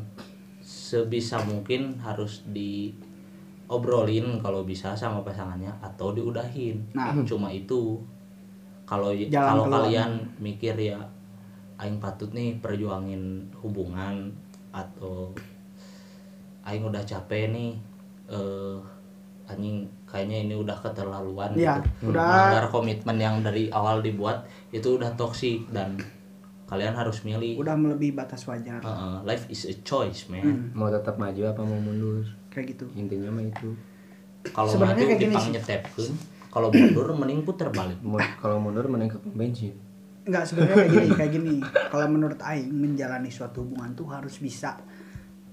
sebisa 0.64 1.44
mungkin 1.44 2.00
harus 2.00 2.48
diobrolin 2.48 4.40
kalau 4.40 4.64
bisa 4.64 4.96
sama 4.96 5.20
pasangannya 5.20 5.76
atau 5.82 6.16
diudahin. 6.16 6.80
Nah. 6.96 7.12
cuma 7.24 7.52
itu 7.52 8.00
kalau 8.94 9.10
kalau 9.32 9.64
kalian 9.68 10.12
mikir 10.38 10.76
ya 10.76 11.00
aing 11.76 11.98
patut 11.98 12.30
nih 12.32 12.58
perjuangin 12.58 13.24
hubungan 13.60 14.30
atau 14.70 15.34
aing 16.64 16.84
udah 16.84 17.02
capek 17.02 17.50
nih 17.50 17.72
eh 18.28 18.78
anjing 19.44 19.84
kayaknya 20.08 20.48
ini 20.48 20.56
udah 20.56 20.78
keterlaluan 20.80 21.52
Iya, 21.52 21.84
gitu. 21.84 22.14
udah. 22.14 22.24
Melanggar 22.24 22.66
komitmen 22.70 23.18
yang 23.18 23.44
dari 23.44 23.68
awal 23.70 24.00
dibuat 24.00 24.48
itu 24.72 24.96
udah 24.96 25.12
toksik 25.20 25.68
dan 25.70 26.00
kalian 26.64 26.96
harus 26.96 27.22
milih 27.22 27.60
Udah 27.60 27.76
melebihi 27.76 28.16
batas 28.16 28.48
wajar. 28.48 28.80
Uh, 28.80 29.20
life 29.22 29.44
is 29.48 29.68
a 29.68 29.76
choice, 29.84 30.32
man. 30.32 30.42
Hmm. 30.42 30.62
mau 30.72 30.88
tetap 30.88 31.20
maju 31.20 31.42
apa 31.44 31.62
mau 31.62 31.76
mundur 31.76 32.24
Kayak 32.48 32.78
gitu. 32.78 32.86
intinya 32.96 33.30
mah 33.30 33.44
itu 33.44 33.76
Kalau 34.56 34.72
maju 34.76 34.96
kayak 34.96 35.20
gini 35.20 35.34
dipang 35.34 35.46
sih. 36.00 36.12
Kalau 36.54 36.70
mundur 36.70 37.10
mending 37.18 37.42
puter 37.42 37.74
balik. 37.74 37.98
Kalau 38.38 38.62
mundur 38.62 38.86
mending 38.86 39.10
ke 39.10 39.18
pom 39.18 39.34
bensin 39.34 39.74
Enggak 40.24 40.48
sebenarnya 40.48 40.76
kayak 40.78 40.92
gini, 40.94 41.10
kayak 41.18 41.32
gini. 41.34 41.56
Kalau 41.66 42.06
menurut 42.08 42.40
aing 42.40 42.72
menjalani 42.72 43.28
suatu 43.28 43.66
hubungan 43.66 43.92
tuh 43.92 44.08
harus 44.08 44.40
bisa 44.40 44.80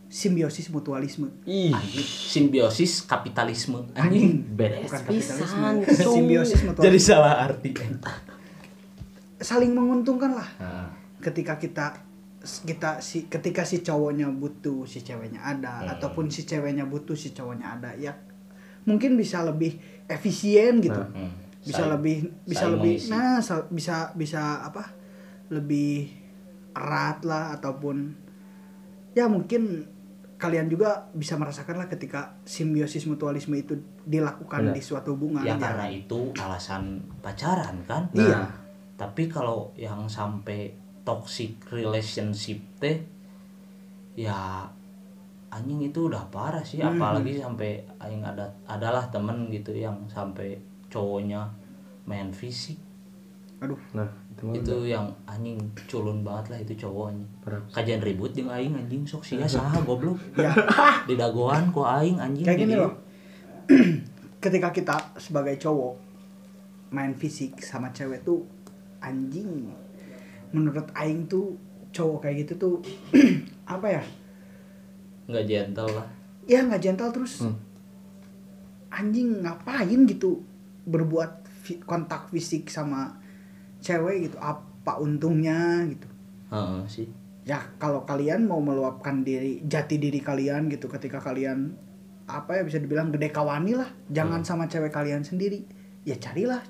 simbiosis 0.07 0.71
mutualisme. 0.71 1.27
ih 1.43 1.75
Anjing, 1.75 2.07
simbiosis 2.07 3.03
kapitalisme. 3.03 3.91
Anjing. 3.95 4.43
beres 4.55 4.87
Bukan 4.87 5.01
kapitalisme. 5.03 5.67
Simbiosis 6.15 6.61
mutualisme. 6.63 6.87
Jadi 6.87 6.99
salah 7.03 7.35
arti. 7.43 7.71
saling 9.41 9.73
menguntungkan 9.73 10.37
lah. 10.37 10.49
Nah, 10.61 10.89
Ketika 11.19 11.57
kita 11.57 11.97
kita 12.41 13.05
si 13.05 13.29
ketika 13.29 13.69
si 13.69 13.85
cowoknya 13.85 14.31
butuh 14.33 14.89
si 14.89 15.05
ceweknya 15.05 15.45
ada 15.45 15.85
Hmm. 15.85 15.93
ataupun 15.99 16.33
si 16.33 16.49
ceweknya 16.49 16.89
butuh 16.89 17.13
si 17.13 17.37
cowoknya 17.37 17.77
ada 17.77 17.93
ya 18.01 18.17
mungkin 18.83 19.15
bisa 19.15 19.43
lebih 19.43 19.77
efisien 20.07 20.79
gitu 20.79 20.97
Nah. 20.97 21.11
hmm, 21.11 21.33
bisa 21.61 21.77
saling- 21.79 21.93
lebih 21.93 22.17
bisa 22.45 22.65
lebih 22.69 22.95
mengisi. 22.97 23.11
nah 23.11 23.37
sa- 23.39 23.69
bisa 23.69 23.97
bisa 24.15 24.43
apa 24.63 24.97
lebih 25.49 26.09
erat 26.73 27.21
lah 27.23 27.53
ataupun 27.53 28.15
ya 29.11 29.27
mungkin 29.27 29.85
kalian 30.37 30.67
juga 30.67 31.11
bisa 31.13 31.37
merasakan 31.37 31.77
lah 31.77 31.87
ketika 31.87 32.41
simbiosis 32.43 33.05
mutualisme 33.05 33.53
itu 33.55 33.77
dilakukan 34.03 34.71
Benar. 34.71 34.75
di 34.75 34.81
suatu 34.81 35.13
hubungan 35.13 35.45
ya 35.45 35.55
karena 35.55 35.85
itu 35.87 36.33
alasan 36.35 36.97
pacaran 37.21 37.85
kan. 37.85 38.09
Iya. 38.15 38.49
Tapi 38.97 39.29
kalau 39.29 39.69
yang 39.75 40.09
sampai 40.09 40.73
toxic 41.03 41.61
relationship 41.69 42.57
teh 42.79 43.05
ya 44.15 44.65
anjing 45.51 45.83
itu 45.83 46.07
udah 46.07 46.23
parah 46.31 46.63
sih 46.63 46.79
Hmm. 46.79 46.95
apalagi 46.97 47.43
sampai 47.43 47.83
aing 47.99 48.23
ada 48.23 48.47
adalah 48.65 49.03
temen 49.11 49.51
gitu 49.51 49.75
yang 49.75 49.99
sampai 50.07 50.55
cowoknya 50.87 51.43
main 52.07 52.31
fisik. 52.31 52.79
Aduh. 53.61 53.77
Nah 53.93 54.07
itu 54.33 54.57
itu 54.57 54.77
yang 54.89 55.11
anjing 55.29 55.59
culun 55.91 56.23
banget 56.25 56.55
lah 56.55 56.59
itu 56.65 56.87
cowoknya. 56.87 57.27
Kajian 57.75 58.01
ribut 58.01 58.31
jeung 58.33 58.49
aing 58.49 58.73
anjing. 58.73 59.03
Sok 59.05 59.27
sia 59.27 59.45
saha 59.51 59.83
goblok. 59.83 60.17
Ya 60.39 60.55
di 61.11 61.19
dagoan 61.19 61.75
ku 61.75 61.83
aing 61.83 62.17
anjing. 62.17 62.47
Kayak 62.47 62.59
gini 62.65 62.75
loh. 62.79 62.95
Ketika 64.43 64.73
kita 64.73 64.97
sebagai 65.21 65.59
cowok 65.61 65.95
main 66.91 67.13
fisik 67.13 67.61
sama 67.61 67.93
cewek 67.93 68.23
tuh 68.25 68.47
anjing. 69.03 69.69
Menurut 70.55 70.89
aing 70.97 71.27
tuh 71.27 71.55
cowok 71.91 72.23
kayak 72.25 72.47
gitu 72.47 72.55
tuh 72.57 72.75
apa 73.75 73.99
ya 73.99 74.03
nggak 75.31 75.47
gentle 75.47 75.91
lah. 75.95 76.07
Ya 76.45 76.61
nggak 76.67 76.83
gentle 76.83 77.11
terus. 77.15 77.47
Hmm. 77.47 77.57
anjing 78.91 79.47
ngapain 79.47 80.03
gitu 80.03 80.43
berbuat 80.83 81.47
fi- 81.47 81.79
kontak 81.87 82.27
fisik 82.35 82.67
sama 82.67 83.15
cewek 83.79 84.27
gitu? 84.27 84.37
Apa 84.43 84.99
untungnya 84.99 85.87
gitu? 85.87 86.11
Heeh 86.51 86.83
sih. 86.91 87.07
Ya 87.47 87.63
kalau 87.79 88.03
kalian 88.03 88.51
mau 88.51 88.59
meluapkan 88.59 89.23
diri 89.23 89.63
jati 89.63 90.03
diri 90.03 90.19
kalian 90.19 90.67
gitu 90.67 90.91
ketika 90.91 91.23
kalian 91.23 91.71
apa 92.27 92.59
ya 92.59 92.63
bisa 92.67 92.83
dibilang 92.83 93.11
gede 93.15 93.31
kawani 93.31 93.75
lah 93.75 93.91
jangan 94.11 94.43
sama 94.43 94.67
cewek 94.67 94.91
kalian 94.91 95.23
sendiri. 95.23 95.63
Ya 96.03 96.19
carilah. 96.19 96.63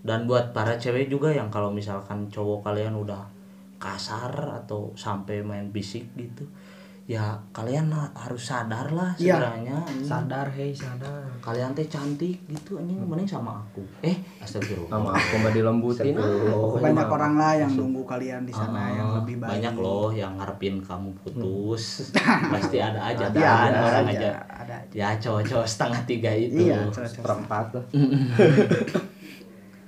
Dan 0.00 0.24
buat 0.24 0.56
para 0.56 0.80
cewek 0.80 1.12
juga 1.12 1.28
yang 1.28 1.52
kalau 1.52 1.68
misalkan 1.68 2.32
cowok 2.32 2.72
kalian 2.72 2.96
udah 2.96 3.26
kasar 3.76 4.32
atau 4.64 4.96
sampai 4.96 5.44
main 5.44 5.68
fisik 5.68 6.08
gitu 6.16 6.48
ya 7.06 7.38
kalian 7.50 7.88
ha- 7.88 8.10
harus 8.12 8.44
sadar 8.44 8.90
lah 8.90 9.14
Iya. 9.14 9.38
sebenarnya 9.38 9.78
anjing. 9.78 10.04
sadar 10.04 10.46
hei 10.50 10.70
sadar. 10.70 11.22
Kalian 11.38 11.70
teh 11.70 11.86
cantik 11.86 12.34
gitu 12.44 12.76
anjing. 12.76 12.98
Mending 12.98 13.24
sama 13.24 13.56
aku. 13.56 13.80
Eh 14.02 14.12
astagfirullah. 14.36 14.90
sama 14.90 15.08
aku 15.12 15.34
mah 15.38 15.50
dilembutin. 15.50 16.12
Pokoknya 16.12 16.82
banyak 16.90 17.08
orang 17.08 17.32
lah 17.36 17.52
yang 17.54 17.70
nunggu 17.70 18.02
kalian 18.02 18.42
di 18.42 18.50
sana 18.50 18.74
Ah, 18.76 18.88
yang 18.92 19.08
lebih 19.16 19.34
baik. 19.38 19.48
banyak 19.54 19.74
loh 19.76 20.08
yang 20.10 20.34
ngarepin 20.34 20.80
kamu 20.80 21.08
putus. 21.16 22.10
Pasti 22.52 22.76
ada 22.76 23.00
aja 23.00 23.24
Iya, 23.28 23.52
kan 23.54 23.68
ada 23.68 23.78
orang 23.80 24.04
aja, 24.04 24.10
aja 24.10 24.30
ada 24.58 24.74
aja. 24.76 24.92
ya 24.92 25.08
cowok-cowok 25.16 25.64
setengah 25.64 26.00
tiga 26.04 26.30
itu. 26.32 26.66
Iya 26.66 26.82
lah. 26.82 26.90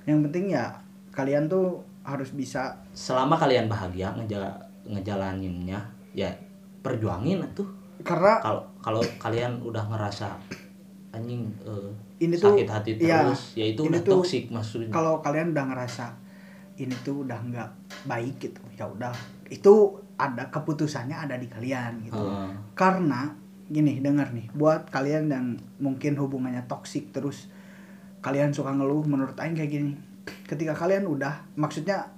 Yang 0.07 0.19
penting 0.25 0.45
ya 0.51 0.65
kalian 1.11 1.47
tuh 1.47 1.83
harus 2.01 2.31
bisa 2.31 2.79
selama 2.91 3.35
kalian 3.35 3.67
bahagia 3.67 4.15
ngejala, 4.15 4.55
ngejalaninnya 4.87 5.79
ya 6.15 6.31
perjuangin 6.81 7.43
tuh 7.55 7.69
karena 8.07 8.39
kalau 8.39 8.63
kalau 8.79 9.03
kalian 9.19 9.59
udah 9.63 9.85
ngerasa 9.91 10.39
anjing 11.11 11.51
eh, 11.67 11.91
Ini 12.19 12.35
tuh, 12.35 12.51
sakit 12.51 12.67
hati 12.67 12.91
iya, 12.99 13.31
terus 13.31 13.55
ya 13.55 13.67
itu 13.71 13.87
ini 13.87 13.99
udah 13.99 14.03
tuh 14.03 14.15
toksik 14.23 14.45
maksudnya. 14.51 14.91
kalau 14.91 15.23
kalian 15.23 15.55
udah 15.55 15.65
ngerasa 15.71 16.07
ini 16.79 16.95
tuh 17.07 17.27
udah 17.27 17.39
nggak 17.43 17.71
baik 18.07 18.39
gitu 18.39 18.63
ya 18.79 18.87
udah. 18.87 19.11
Itu 19.51 19.99
ada 20.19 20.51
keputusannya 20.51 21.15
ada 21.15 21.35
di 21.39 21.47
kalian 21.51 22.07
gitu. 22.07 22.19
Heeh. 22.19 22.51
karena 22.75 23.35
gini 23.69 24.01
dengar 24.01 24.33
nih 24.33 24.49
buat 24.57 24.89
kalian 24.89 25.29
yang 25.29 25.47
mungkin 25.79 26.17
hubungannya 26.17 26.65
toksik 26.67 27.13
terus 27.13 27.53
kalian 28.25 28.51
suka 28.51 28.73
ngeluh 28.73 29.05
menurut 29.05 29.37
Aing 29.39 29.55
kayak 29.55 29.71
gini 29.71 29.93
ketika 30.49 30.73
kalian 30.73 31.05
udah 31.05 31.45
maksudnya 31.55 32.09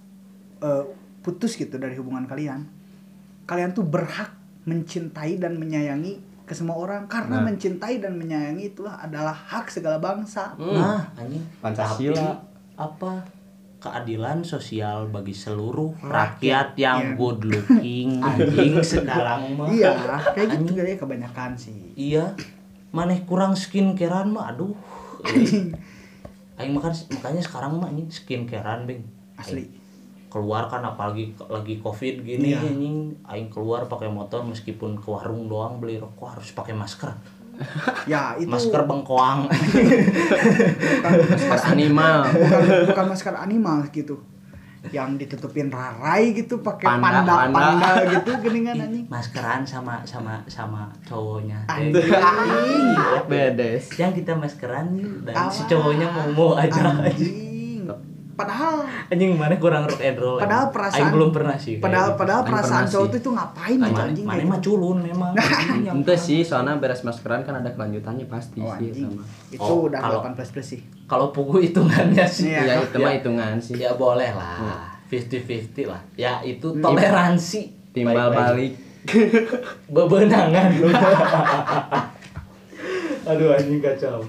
eh, 0.62 0.84
putus 1.20 1.58
gitu 1.58 1.76
dari 1.76 1.98
hubungan 1.98 2.24
kalian 2.24 2.64
kalian 3.44 3.74
tuh 3.74 3.84
berhak 3.84 4.39
mencintai 4.62 5.36
dan 5.36 5.56
menyayangi 5.56 6.16
ke 6.44 6.52
semua 6.52 6.76
orang. 6.76 7.06
Karena 7.06 7.38
Nah. 7.38 7.46
mencintai 7.46 7.98
dan 7.98 8.16
menyayangi 8.16 8.70
itulah 8.70 8.98
adalah 8.98 9.32
hak 9.32 9.68
segala 9.68 9.96
bangsa. 9.96 10.52
Nah 10.56 11.04
anjing. 11.14 11.42
Pancasila. 11.58 12.34
apa? 12.74 13.20
Keadilan 13.80 14.40
sosial 14.40 15.08
bagi 15.08 15.32
seluruh 15.32 15.96
Rakyat, 16.00 16.12
rakyat, 16.12 16.68
yang 16.76 17.00
iya. 17.00 17.16
good 17.16 17.40
looking 17.44 18.10
anjing 18.24 18.76
sekarang 18.80 19.56
mah. 19.56 19.68
Iya 19.68 19.90
kayak 20.32 20.48
gitu 20.52 20.60
Anjing. 20.64 20.76
kali 20.76 20.90
ya 20.90 20.98
kebanyakan 20.98 21.50
sih. 21.56 21.76
Iya. 21.94 22.24
Maneh 22.90 23.24
kurang 23.24 23.52
skincarean 23.52 24.28
mah 24.28 24.52
aduh. 24.52 24.76
Aing 26.60 26.76
makan 26.76 26.92
makanya 27.08 27.40
sekarang 27.40 27.80
mah 27.80 27.88
ini 27.88 28.04
skincarean 28.08 28.84
bing. 28.84 29.00
Asli 29.36 29.79
keluar 30.30 30.64
kan 30.64 30.80
apalagi 30.80 31.34
lagi 31.42 31.76
covid 31.76 32.22
gini 32.22 32.54
Iya. 32.54 32.62
anjing. 32.62 32.98
Aing 33.24 33.50
keluar 33.50 33.84
pakai 33.84 34.06
motor 34.06 34.40
meskipun 34.42 34.94
ke 34.94 35.06
warung 35.06 35.44
doang 35.44 35.76
beli 35.76 35.98
rokok 35.98 36.38
harus 36.38 36.50
pakai 36.50 36.72
masker. 36.72 37.10
Ya 38.08 38.32
itu 38.34 38.48
masker 38.48 38.80
bengkoang. 38.82 39.44
Bukan, 39.44 41.12
masker 41.52 41.68
animal. 41.68 42.18
bukan 42.24 42.60
bukan 42.88 43.04
masker 43.06 43.34
animal 43.36 43.78
gitu. 43.90 44.16
Yang 44.88 45.28
ditutupin 45.28 45.68
rarai 45.68 46.32
gitu 46.32 46.64
pakai 46.64 46.88
Panda, 46.88 47.20
panda 47.20 47.52
panda. 47.52 47.60
panda, 47.76 47.90
gitu 48.08 48.32
geningan 48.40 48.80
anjing. 48.80 49.04
maskeran 49.12 49.60
sama 49.60 50.00
sama 50.08 50.40
sama 50.48 50.88
cowoknya. 51.04 51.68
Anjing. 51.68 52.08
Bedes. 53.28 53.92
Yang 53.94 54.24
kita 54.24 54.32
maskeran 54.34 54.96
dan 55.20 55.36
si 55.52 55.60
Alah, 55.60 55.68
cowoknya 55.68 56.06
mau 56.08 56.28
mau 56.32 56.50
aja. 56.56 56.80
Anjing 56.96 57.49
padahal 58.40 58.74
anjing 59.06 59.30
mana 59.32 59.54
kurang 59.56 59.84
rock 59.84 60.00
and 60.00 60.16
roll 60.16 60.36
Padahal 60.36 60.64
emang. 60.64 60.72
perasaan- 60.72 60.98
Aing 60.98 61.12
belum 61.12 61.30
pernah 61.30 61.56
sih 61.56 61.74
padahal 61.76 62.08
gitu. 62.08 62.18
padahal 62.18 62.40
Aing 62.40 62.50
perasaan 62.50 62.84
cowok 62.86 63.04
sih. 63.04 63.10
tuh 63.10 63.18
itu 63.18 63.30
ngapain 63.30 63.76
gitu 63.76 63.84
Mana- 63.86 64.06
anjing 64.06 64.24
mana 64.24 64.42
mah 64.42 64.56
gitu. 64.56 64.66
culun 64.70 64.98
memang 65.00 65.32
Yang 65.86 65.94
Ente 65.94 66.14
sih 66.16 66.40
soalnya 66.40 66.74
beres 66.76 67.00
maskeran 67.00 67.40
kan 67.40 67.54
ada 67.54 67.70
kelanjutannya 67.70 68.26
pasti 68.26 68.58
Oh, 68.58 68.72
sih 68.72 68.88
anjing. 68.88 69.06
sama. 69.06 69.22
Itu 69.48 69.60
Oh, 69.62 69.78
udah 69.86 70.00
kalau- 70.00 70.22
18 70.24 70.50
plus 70.50 70.66
sih. 70.66 70.80
kalau 71.04 71.26
pugu 71.28 71.60
hitungannya 71.60 72.24
sih 72.24 72.48
Iya. 72.48 72.62
Ya 72.62 72.74
itu 72.80 72.96
mah 72.96 73.12
hitungan 73.12 73.54
sih. 73.58 73.74
ya 73.76 73.90
boleh 73.92 74.30
lah 74.30 74.88
50-50 75.06 75.84
lah 75.84 76.00
ya 76.14 76.38
itu 76.40 76.70
toleransi 76.72 77.60
Timbal 77.90 78.30
balik. 78.30 78.72
bebenangan 79.90 80.70
aduh 83.22 83.52
anjing 83.52 83.78
kacau 83.78 84.20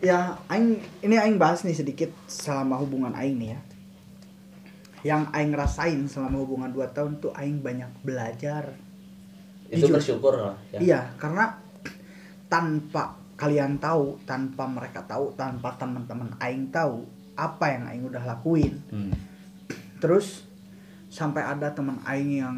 ya 0.00 0.40
aing 0.48 0.80
ini 1.04 1.16
aing 1.20 1.36
bahas 1.36 1.60
nih 1.68 1.76
sedikit 1.76 2.08
selama 2.24 2.80
hubungan 2.80 3.12
aing 3.12 3.36
nih 3.36 3.50
ya. 3.52 3.60
Yang 5.00 5.22
aing 5.32 5.52
rasain 5.56 6.00
selama 6.08 6.40
hubungan 6.44 6.72
2 6.72 6.96
tahun 6.96 7.12
tuh 7.20 7.32
aing 7.36 7.60
banyak 7.60 7.88
belajar. 8.04 8.76
itu 9.70 9.86
Jujur. 9.86 10.02
bersyukur 10.02 10.34
lah 10.34 10.58
ya. 10.74 10.78
Iya, 10.82 11.00
karena 11.14 11.54
tanpa 12.50 13.14
kalian 13.38 13.78
tahu, 13.78 14.18
tanpa 14.26 14.66
mereka 14.66 15.06
tahu, 15.06 15.30
tanpa 15.38 15.78
teman-teman 15.78 16.34
aing 16.42 16.74
tahu 16.74 17.06
apa 17.38 17.72
yang 17.72 17.86
aing 17.86 18.04
udah 18.10 18.20
lakuin. 18.26 18.82
Hmm. 18.90 19.14
Terus 20.02 20.44
sampai 21.08 21.46
ada 21.46 21.72
teman 21.72 22.02
aing 22.04 22.32
yang 22.42 22.56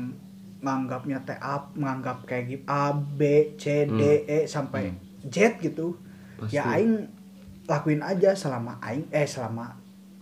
menganggapnya 0.62 1.22
teh 1.22 1.38
A, 1.38 1.70
menganggap 1.78 2.26
kayak 2.26 2.44
gitu 2.50 2.64
A, 2.66 2.90
B, 2.96 3.54
C, 3.60 3.86
D, 3.86 4.26
E 4.26 4.38
sampai 4.50 4.90
Z 5.22 5.62
gitu. 5.62 5.94
Pasti. 6.42 6.52
Ya 6.52 6.62
aing 6.68 7.06
lakuin 7.64 8.00
aja 8.00 8.30
selama 8.32 8.76
aing 8.78 9.06
eh 9.08 9.24
selama 9.24 9.70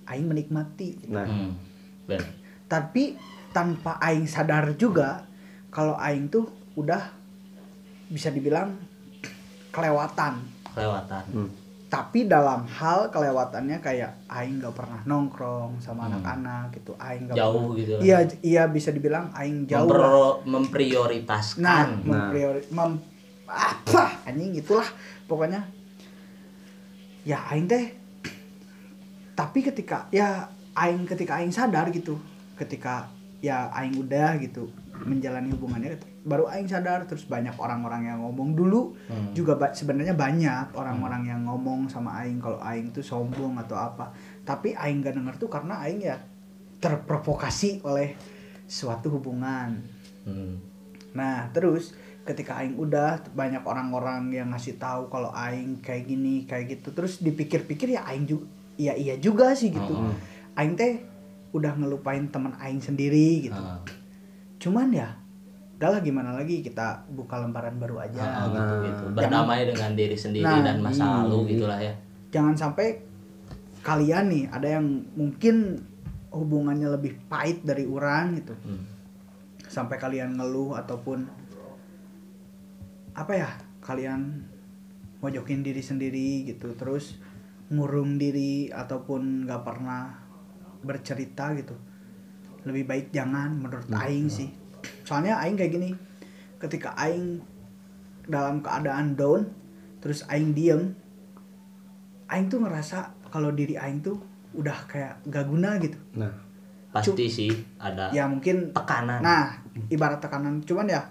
aing 0.05 0.25
menikmati. 0.25 1.01
Nah, 1.07 1.25
Hmm. 1.25 1.57
bener 2.05 2.25
Tapi 2.67 3.17
tanpa 3.51 3.99
aing 3.99 4.25
sadar 4.25 4.75
juga 4.75 5.27
kalau 5.69 5.97
aing 5.97 6.29
tuh 6.29 6.47
udah 6.75 7.03
bisa 8.07 8.29
dibilang 8.29 8.77
kelewatan. 9.71 10.39
kelewatan 10.69 11.25
hmm. 11.29 11.51
Tapi 11.89 12.23
dalam 12.25 12.63
hal 12.63 13.11
kelewatannya 13.11 13.79
kayak 13.81 14.23
aing 14.29 14.63
gak 14.63 14.71
pernah 14.73 15.03
nongkrong 15.03 15.75
sama 15.77 16.07
Hmm. 16.07 16.15
anak-anak 16.15 16.71
gitu. 16.73 16.95
Aing 16.97 17.27
gak 17.27 17.35
Jauh 17.37 17.51
pernah- 17.67 17.75
gitu. 17.77 17.93
Iya, 17.99 18.19
iya 18.41 18.63
bisa 18.69 18.91
dibilang 18.91 19.27
aing 19.33 19.67
jauh. 19.67 19.91
lah. 19.91 19.99
Mempro- 19.99 20.39
memprioritaskan 20.47 21.59
Nah, 21.61 21.83
Nah. 21.83 21.99
mempriori 22.07 22.63
mem- 22.71 23.03
apa 23.45 24.23
anjing 24.23 24.55
itulah 24.55 24.87
pokoknya 25.27 25.67
ya 27.23 27.43
aing 27.49 27.67
teh. 27.67 27.93
Tapi 29.33 29.59
ketika 29.61 30.07
ya 30.11 30.45
aing 30.73 31.05
ketika 31.05 31.41
aing 31.41 31.51
sadar 31.51 31.89
gitu 31.91 32.21
ketika 32.55 33.09
ya 33.41 33.73
aing 33.73 33.97
udah 33.97 34.37
gitu 34.37 34.69
menjalani 35.01 35.49
hubungannya 35.49 35.97
baru 36.21 36.45
aing 36.53 36.69
sadar 36.69 37.09
terus 37.09 37.25
banyak 37.25 37.57
orang-orang 37.57 38.05
yang 38.05 38.21
ngomong. 38.21 38.53
Dulu 38.53 38.81
Hmm. 39.09 39.33
juga 39.33 39.57
ba- 39.57 39.73
sebenarnya 39.73 40.13
banyak 40.13 40.77
orang-orang 40.77 41.25
yang 41.25 41.41
ngomong 41.49 41.89
sama 41.89 42.21
aing 42.21 42.37
kalau 42.37 42.61
aing 42.61 42.93
tuh 42.93 43.01
sombong 43.01 43.57
atau 43.57 43.81
apa. 43.81 44.13
Tapi 44.45 44.77
aing 44.77 45.01
gak 45.01 45.17
denger 45.17 45.35
tuh 45.41 45.49
karena 45.49 45.81
aing 45.81 46.05
ya 46.05 46.21
terprovokasi 46.81 47.81
oleh 47.83 48.13
suatu 48.69 49.09
hubungan. 49.11 49.81
Hmm. 50.29 50.61
Nah, 51.11 51.49
terus 51.51 51.97
ketika 52.31 52.63
aing 52.63 52.79
udah 52.79 53.19
banyak 53.35 53.67
orang-orang 53.67 54.31
yang 54.31 54.55
ngasih 54.55 54.79
tahu 54.79 55.11
kalau 55.11 55.35
aing 55.35 55.83
kayak 55.83 56.07
gini, 56.07 56.47
kayak 56.47 56.79
gitu. 56.79 56.95
Terus 56.95 57.19
dipikir-pikir 57.19 57.99
ya 57.99 58.07
aing 58.07 58.31
juga 58.31 58.47
iya 58.79 58.95
iya 58.95 59.15
juga 59.19 59.53
sih 59.59 59.75
gitu. 59.75 59.91
Heeh. 59.91 60.15
Aing 60.55 60.79
teh 60.79 61.03
udah 61.51 61.75
ngelupain 61.75 62.31
teman 62.31 62.55
aing 62.63 62.79
sendiri 62.79 63.51
gitu. 63.51 63.59
Ah. 63.59 63.83
Cuman 64.63 64.95
ya 64.95 65.19
udahlah 65.81 66.05
gimana 66.05 66.37
lagi 66.37 66.61
kita 66.61 67.09
buka 67.09 67.41
lembaran 67.41 67.81
baru 67.81 68.05
aja. 68.05 68.21
Ah, 68.21 68.47
gitu. 68.47 68.61
gitu 68.61 68.75
gitu 68.85 69.05
berdamai 69.17 69.65
dengan 69.65 69.91
diri 69.97 70.13
sendiri 70.13 70.45
Nah, 70.45 70.61
dan 70.61 70.77
masa 70.85 71.03
iya. 71.03 71.17
lalu 71.25 71.39
gitulah 71.57 71.81
ya 71.81 71.95
Jangan 72.31 72.55
sampai 72.55 72.89
kalian 73.81 74.25
nih 74.29 74.45
ada 74.53 74.69
yang 74.77 74.87
mungkin 75.17 75.81
hubungannya 76.31 76.85
lebih 76.95 77.17
pahit 77.27 77.65
dari 77.67 77.89
orang 77.89 78.39
gitu. 78.39 78.55
Hmm. 78.63 78.85
sampai 79.71 80.03
kalian 80.03 80.35
ngeluh 80.35 80.75
ataupun 80.75 81.31
apa 83.15 83.33
ya 83.35 83.51
kalian 83.83 84.47
mojokin 85.21 85.61
diri 85.61 85.83
sendiri 85.85 86.49
gitu 86.49 86.73
terus 86.77 87.21
ngurung 87.71 88.19
diri 88.19 88.73
ataupun 88.73 89.47
nggak 89.47 89.63
pernah 89.63 90.19
bercerita 90.83 91.55
gitu. 91.55 91.77
Lebih 92.67 92.85
baik 92.89 93.07
jangan 93.15 93.57
menurut 93.57 93.89
aing 93.93 94.27
sih. 94.27 94.51
Soalnya 95.07 95.39
aing 95.41 95.57
kayak 95.57 95.73
gini 95.77 95.91
ketika 96.61 96.93
aing 96.99 97.41
dalam 98.29 98.61
keadaan 98.61 99.17
down 99.17 99.49
terus 100.05 100.29
aing 100.29 100.53
diem 100.53 100.93
aing 102.31 102.47
tuh 102.47 102.63
ngerasa 102.63 103.17
kalau 103.33 103.51
diri 103.51 103.75
aing 103.75 104.05
tuh 104.05 104.21
udah 104.55 104.77
kayak 104.87 105.23
gak 105.31 105.47
guna 105.47 105.79
gitu. 105.79 105.99
Nah, 106.19 106.35
pasti 106.91 107.27
sih 107.31 107.51
ada 107.79 108.11
ya 108.11 108.27
mungkin 108.27 108.75
tekanan. 108.75 109.23
Nah, 109.23 109.63
ibarat 109.91 110.19
tekanan. 110.19 110.63
Cuman 110.67 110.91
ya 110.91 111.07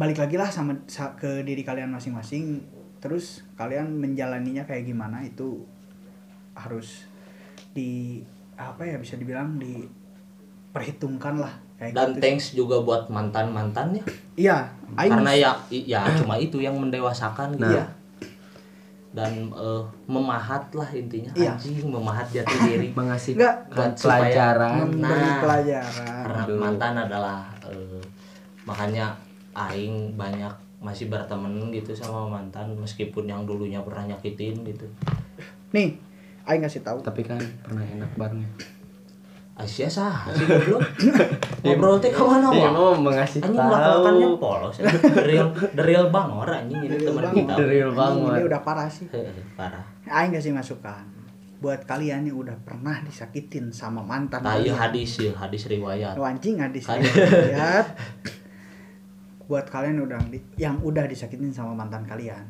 balik 0.00 0.16
lagi 0.16 0.34
lah 0.34 0.48
sama 0.48 0.72
sa- 0.86 1.12
ke 1.12 1.44
diri 1.44 1.60
kalian 1.60 1.92
masing-masing. 1.92 2.64
Terus 2.98 3.44
kalian 3.54 3.92
menjalaninya 3.94 4.64
kayak 4.64 4.84
gimana 4.86 5.20
itu 5.20 5.64
harus 6.52 7.04
di 7.70 8.20
apa 8.54 8.80
ya 8.82 8.96
bisa 8.96 9.14
dibilang 9.14 9.56
diperhitungkan 9.56 11.36
lah 11.38 11.52
kayak 11.76 11.92
dan 11.92 12.08
gitu. 12.10 12.20
thanks 12.20 12.46
juga 12.52 12.76
buat 12.78 13.08
mantan 13.08 13.48
mantannya 13.48 14.04
Iya, 14.34 14.68
karena 14.94 15.32
ya 15.32 15.52
ya 15.70 16.04
cuma 16.20 16.36
itu 16.36 16.58
yang 16.58 16.76
mendewasakan 16.76 17.56
gitu. 17.56 17.68
Iya. 17.70 17.84
dan 19.10 19.32
eh, 19.48 19.82
memahat 20.06 20.68
lah 20.70 20.86
intinya 20.88 21.32
Iya. 21.32 21.56
anjing 21.56 21.82
memahat 21.84 22.26
jati 22.30 22.52
diri 22.62 22.88
mengasih 22.98 23.34
supaya- 23.34 23.96
pelajaran. 23.96 24.92
Nah, 24.94 25.40
pelajaran. 25.40 26.22
karena 26.22 26.42
mantan 26.52 26.94
adalah 27.00 27.38
eh, 27.64 28.02
makanya 28.62 29.16
aing 29.52 30.14
banyak 30.14 30.50
masih 30.78 31.06
berteman 31.06 31.50
gitu 31.68 31.92
sama 31.92 32.24
mantan 32.26 32.72
meskipun 32.74 33.24
yang 33.24 33.44
dulunya 33.44 33.80
pernah 33.80 34.06
nyakitin 34.06 34.62
gitu 34.62 34.86
Nih, 35.70 35.94
aing 36.42 36.60
ngasih 36.60 36.80
tahu. 36.80 36.98
Tapi 36.98 37.22
kan 37.22 37.38
pernah 37.60 37.84
enak 37.84 38.10
bareng. 38.14 38.42
Asia 39.54 39.84
sah 39.86 40.24
sih 40.32 40.48
goblok 40.48 40.80
ngobrol 41.62 42.00
teh 42.00 42.08
ke 42.08 42.16
mana 42.18 42.48
Iya, 42.48 42.64
wah 42.64 42.96
mau 42.96 42.96
mengasih 42.96 43.44
anjing 43.44 43.54
tahu. 43.54 43.68
belakangnya 43.68 44.28
polos 44.34 44.72
ya. 44.74 44.88
the 44.88 45.20
real 45.22 45.46
the 45.52 45.84
real 45.84 46.08
bangor 46.08 46.48
anjing 46.48 46.80
ini 46.80 46.96
teman 46.96 47.28
kita 47.28 47.54
The 47.54 47.66
real 47.68 47.92
Anjing, 47.92 48.00
banget. 48.24 48.32
Ini 48.32 48.42
udah 48.48 48.60
parah 48.64 48.88
sih. 48.88 49.06
Heeh, 49.06 49.44
parah 49.52 49.84
Aing 50.06 50.32
kasih 50.32 50.50
masukan 50.50 51.04
buat 51.60 51.84
kalian 51.84 52.24
yang 52.24 52.40
udah 52.40 52.56
pernah 52.58 53.04
disakitin 53.04 53.68
sama 53.68 54.00
mantan 54.00 54.40
nah 54.40 54.56
iya 54.56 54.72
hadis 54.72 55.20
ya 55.20 55.36
hadis 55.36 55.68
riwayat 55.68 56.16
Oh, 56.16 56.24
anjing 56.24 56.56
Hadis. 56.56 56.88
riwayat. 56.88 57.84
Buat 59.50 59.66
kalian 59.66 59.98
yang 59.98 60.06
udah 60.06 60.20
yang 60.56 60.76
udah 60.78 61.04
disakitin 61.04 61.50
sama 61.50 61.74
mantan 61.74 62.06
kalian 62.06 62.46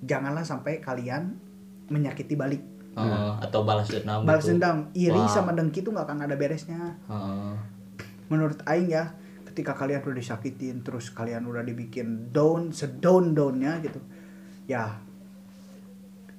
janganlah 0.00 0.40
sampai 0.40 0.80
kalian 0.80 1.36
menyakiti 1.92 2.32
balik 2.34 2.64
Heeh, 2.90 3.32
atau 3.44 3.62
balas 3.62 3.86
dendam 3.86 4.24
balas 4.24 4.42
gitu. 4.42 4.56
dendam 4.56 4.88
iri 4.96 5.12
Wah. 5.14 5.28
sama 5.28 5.52
dengki 5.52 5.84
itu 5.84 5.92
nggak 5.92 6.08
akan 6.08 6.24
ada 6.24 6.34
beresnya 6.34 6.96
Heeh. 7.04 7.54
menurut 8.26 8.56
Aing 8.64 8.88
ya 8.88 9.12
ketika 9.44 9.76
kalian 9.76 10.00
udah 10.00 10.16
disakitin 10.16 10.80
terus 10.80 11.12
kalian 11.12 11.44
udah 11.44 11.60
dibikin 11.60 12.32
down 12.32 12.72
sedown 12.72 13.36
downnya 13.36 13.76
gitu 13.84 14.00
ya 14.64 14.96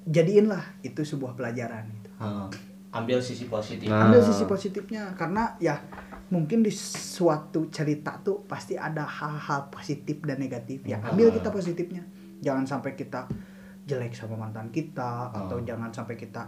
jadiinlah 0.04 0.82
itu 0.82 1.06
sebuah 1.06 1.38
pelajaran 1.38 1.86
gitu. 1.88 2.10
Heeh. 2.18 2.48
ambil 2.92 3.22
sisi 3.22 3.46
positif 3.48 3.88
Nah. 3.88 4.10
ambil 4.10 4.20
sisi 4.20 4.44
positifnya 4.44 5.16
karena 5.16 5.56
ya 5.58 5.80
mungkin 6.32 6.64
di 6.64 6.72
suatu 6.72 7.68
cerita 7.68 8.16
tuh 8.18 8.42
pasti 8.42 8.74
ada 8.74 9.04
hal-hal 9.04 9.68
positif 9.68 10.24
dan 10.24 10.40
negatif. 10.40 10.82
Ya 10.84 10.98
ambil 11.02 11.30
kita 11.30 11.50
positifnya. 11.50 12.02
Jangan 12.40 12.64
sampai 12.66 12.96
kita 12.96 13.28
jelek 13.84 14.12
sama 14.12 14.40
mantan 14.40 14.70
kita 14.70 15.30
atau 15.30 15.60
jangan 15.60 15.92
sampai 15.92 16.16
kita 16.16 16.48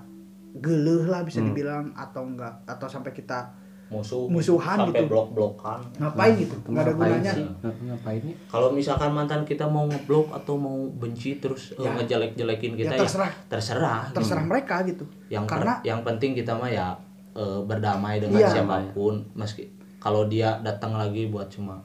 geluh 0.56 1.04
lah 1.04 1.22
bisa 1.22 1.38
Hmm. 1.38 1.50
dibilang 1.50 1.86
atau 1.94 2.24
enggak 2.24 2.64
atau 2.64 2.86
sampai 2.86 3.12
kita 3.12 3.50
musuh 3.86 4.26
Musuhan 4.26 4.78
sampai 4.80 5.02
gitu. 5.02 5.10
blok-blokan. 5.12 5.80
Ngapain 5.96 6.34
gitu? 6.36 6.56
Nggak 6.64 6.82
ada 6.82 6.94
Ngapain 6.94 7.12
gunanya. 7.14 7.34
Ngapain 7.62 8.22
nih? 8.24 8.36
kalau 8.48 8.70
misalkan 8.72 9.12
mantan 9.12 9.42
kita 9.44 9.66
mau 9.66 9.86
ngeblok 9.86 10.34
atau 10.34 10.56
mau 10.56 10.78
benci 10.90 11.38
terus 11.38 11.74
eh, 11.74 11.84
Ya. 11.84 11.94
ngejelek-jelekin 11.94 12.74
kita 12.74 12.88
Ya, 12.88 12.96
ya 12.96 13.02
terserah. 13.04 13.32
terserah 13.48 14.02
terserah 14.10 14.42
mereka 14.44 14.82
gitu. 14.82 15.06
Yang 15.28 15.44
per- 15.44 15.52
karena 15.52 15.74
yang 15.84 16.02
penting 16.02 16.34
kita 16.34 16.54
mah 16.54 16.70
ya 16.70 16.98
eh, 17.34 17.60
berdamai 17.62 18.18
dengan 18.18 18.40
Iya. 18.40 18.50
siapa 18.56 18.82
pun 18.92 19.22
meski 19.34 19.66
kalau 19.98 20.26
dia 20.26 20.60
datang 20.60 20.94
lagi 20.94 21.28
buat 21.28 21.48
cuma 21.48 21.80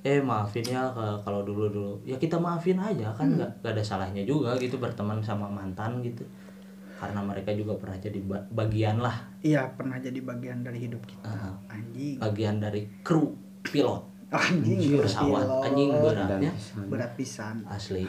eh 0.00 0.18
maafin 0.18 0.62
ya 0.64 0.90
kalau 1.20 1.40
dulu 1.40 1.68
dulu. 1.68 1.92
Ya 2.02 2.16
kita 2.16 2.34
maafin 2.34 2.74
aja 2.76 3.06
kan 3.12 3.22
Hmm. 3.24 3.36
nggak 3.36 3.50
nggak 3.60 3.72
ada 3.72 3.82
salahnya 3.82 4.22
juga 4.22 4.50
gitu 4.56 4.76
berteman 4.76 5.18
sama 5.20 5.46
mantan 5.46 5.98
gitu. 6.00 6.26
Karena 6.96 7.18
mereka 7.18 7.50
juga 7.50 7.74
pernah 7.76 7.94
jadi 7.96 8.18
ba- 8.20 8.46
bagian 8.48 8.98
lah. 8.98 9.14
Iya 9.40 9.62
pernah 9.72 9.96
jadi 9.96 10.18
bagian 10.18 10.60
dari 10.60 10.78
hidup 10.80 11.02
kita. 11.02 11.22
Ah. 11.24 11.54
anjing. 11.68 12.18
Bagian 12.18 12.58
dari 12.58 12.86
kru 13.02 13.30
pilot. 13.60 14.02
Anjing 14.28 14.96
pesawat. 14.96 15.44
anjing 15.62 15.90
berat 15.92 16.26
dan 16.26 16.40
ya. 16.40 16.52
pisan. 16.52 16.84
berat 16.88 17.12
pisan. 17.14 17.56
Asli. 17.64 18.02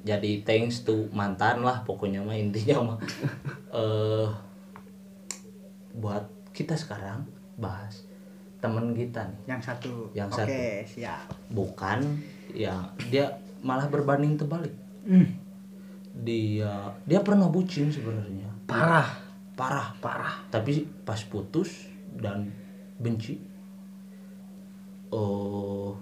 Jadi 0.00 0.40
thanks 0.42 0.80
to 0.80 1.10
mantan 1.10 1.60
lah 1.60 1.82
pokoknya 1.82 2.22
mah 2.22 2.32
intinya 2.32 2.94
mah. 2.94 2.98
eh 3.70 4.26
buat 5.98 6.24
kita 6.54 6.78
sekarang 6.78 7.26
bahas 7.58 8.06
temen 8.62 8.94
kita 8.94 9.26
nih. 9.26 9.54
Yang 9.54 9.62
satu. 9.66 9.92
Yang 10.14 10.28
oke 10.34 10.38
satu. 10.38 10.58
siap. 10.86 11.26
Bukan 11.50 11.98
yang 12.54 12.82
dia 13.10 13.38
malah 13.62 13.90
berbanding 13.90 14.38
terbalik. 14.38 14.74
Hmm. 15.08 15.24
dia 16.18 16.90
dia 17.06 17.20
pernah 17.22 17.46
bucin 17.46 17.90
sebenarnya. 17.90 18.50
Parah. 18.66 19.06
Parah. 19.54 19.94
Parah. 20.02 20.34
Tapi 20.50 20.86
pas 21.06 21.18
putus 21.22 21.86
dan 22.18 22.50
benci 22.98 23.38
oh 25.14 25.94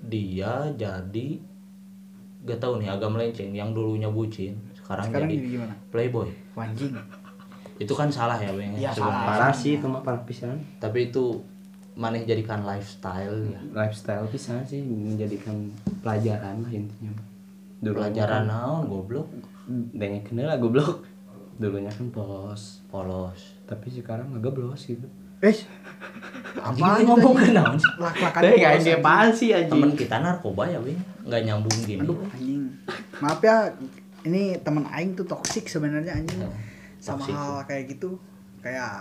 dia 0.00 0.72
jadi 0.74 1.28
gak 2.40 2.56
tahu 2.56 2.80
nih 2.80 2.88
agak 2.88 3.12
melenceng 3.12 3.52
yang 3.52 3.76
dulunya 3.76 4.08
bucin 4.08 4.56
sekarang, 4.72 5.12
sekarang 5.12 5.28
jadi 5.28 5.36
jadi 5.36 5.48
gimana? 5.60 5.74
playboy. 5.92 6.28
Anjing 6.56 6.96
itu 7.80 7.92
kan 7.96 8.12
salah 8.12 8.36
ya 8.36 8.52
bang 8.52 8.76
Iya, 8.76 8.92
sebenarnya. 8.92 8.94
salah. 8.94 9.24
parah 9.24 9.54
sih 9.56 9.80
itu 9.80 9.86
mah 9.88 10.04
parah 10.04 10.22
pisan. 10.28 10.60
Tapi 10.76 11.08
itu 11.08 11.40
maneh 11.96 12.28
jadikan 12.28 12.60
lifestyle 12.62 13.40
ya? 13.48 13.60
Lifestyle 13.72 14.28
pisan 14.28 14.60
sih 14.68 14.84
menjadikan 14.84 15.72
pelajaran 16.04 16.60
lah 16.60 16.70
intinya 16.70 17.12
dulu 17.80 17.96
pelajaran 18.04 18.44
naon 18.44 18.84
goblok? 18.92 19.28
Dengan 19.96 20.20
kenal 20.20 20.46
lah 20.52 20.58
goblok. 20.60 21.08
Dulunya 21.56 21.88
kan 21.88 22.12
polos. 22.12 22.84
Polos. 22.92 23.56
Tapi 23.64 23.88
sekarang 23.88 24.28
agak 24.36 24.52
geblos 24.52 24.84
gitu. 24.84 25.08
Eh 25.40 25.56
ini 26.76 27.04
ngomong? 27.08 27.32
ke 27.32 27.48
naon 27.56 27.76
sih? 27.80 27.88
Lak-lakan 27.96 28.40
kayak 28.44 28.70
anjing. 28.76 29.00
apaan 29.00 29.30
sih 29.32 29.48
anjing. 29.56 29.72
Temen 29.72 29.90
kita 29.96 30.20
narkoba 30.20 30.68
ya 30.68 30.78
bang 30.84 31.00
nggak 31.24 31.40
nyambung 31.48 31.76
gini. 31.88 32.04
Aduh 32.04 32.20
anjing. 32.28 32.62
Maaf 33.24 33.40
ya 33.40 33.72
ini 34.28 34.60
teman 34.60 34.84
aing 34.92 35.16
tuh 35.16 35.24
toksik 35.24 35.64
sebenarnya 35.64 36.12
anjing. 36.12 36.44
Ya, 36.44 36.50
sama 37.00 37.18
toksik 37.18 37.34
hal 37.34 37.52
kayak 37.64 37.84
gitu 37.88 38.10
kayak 38.60 38.92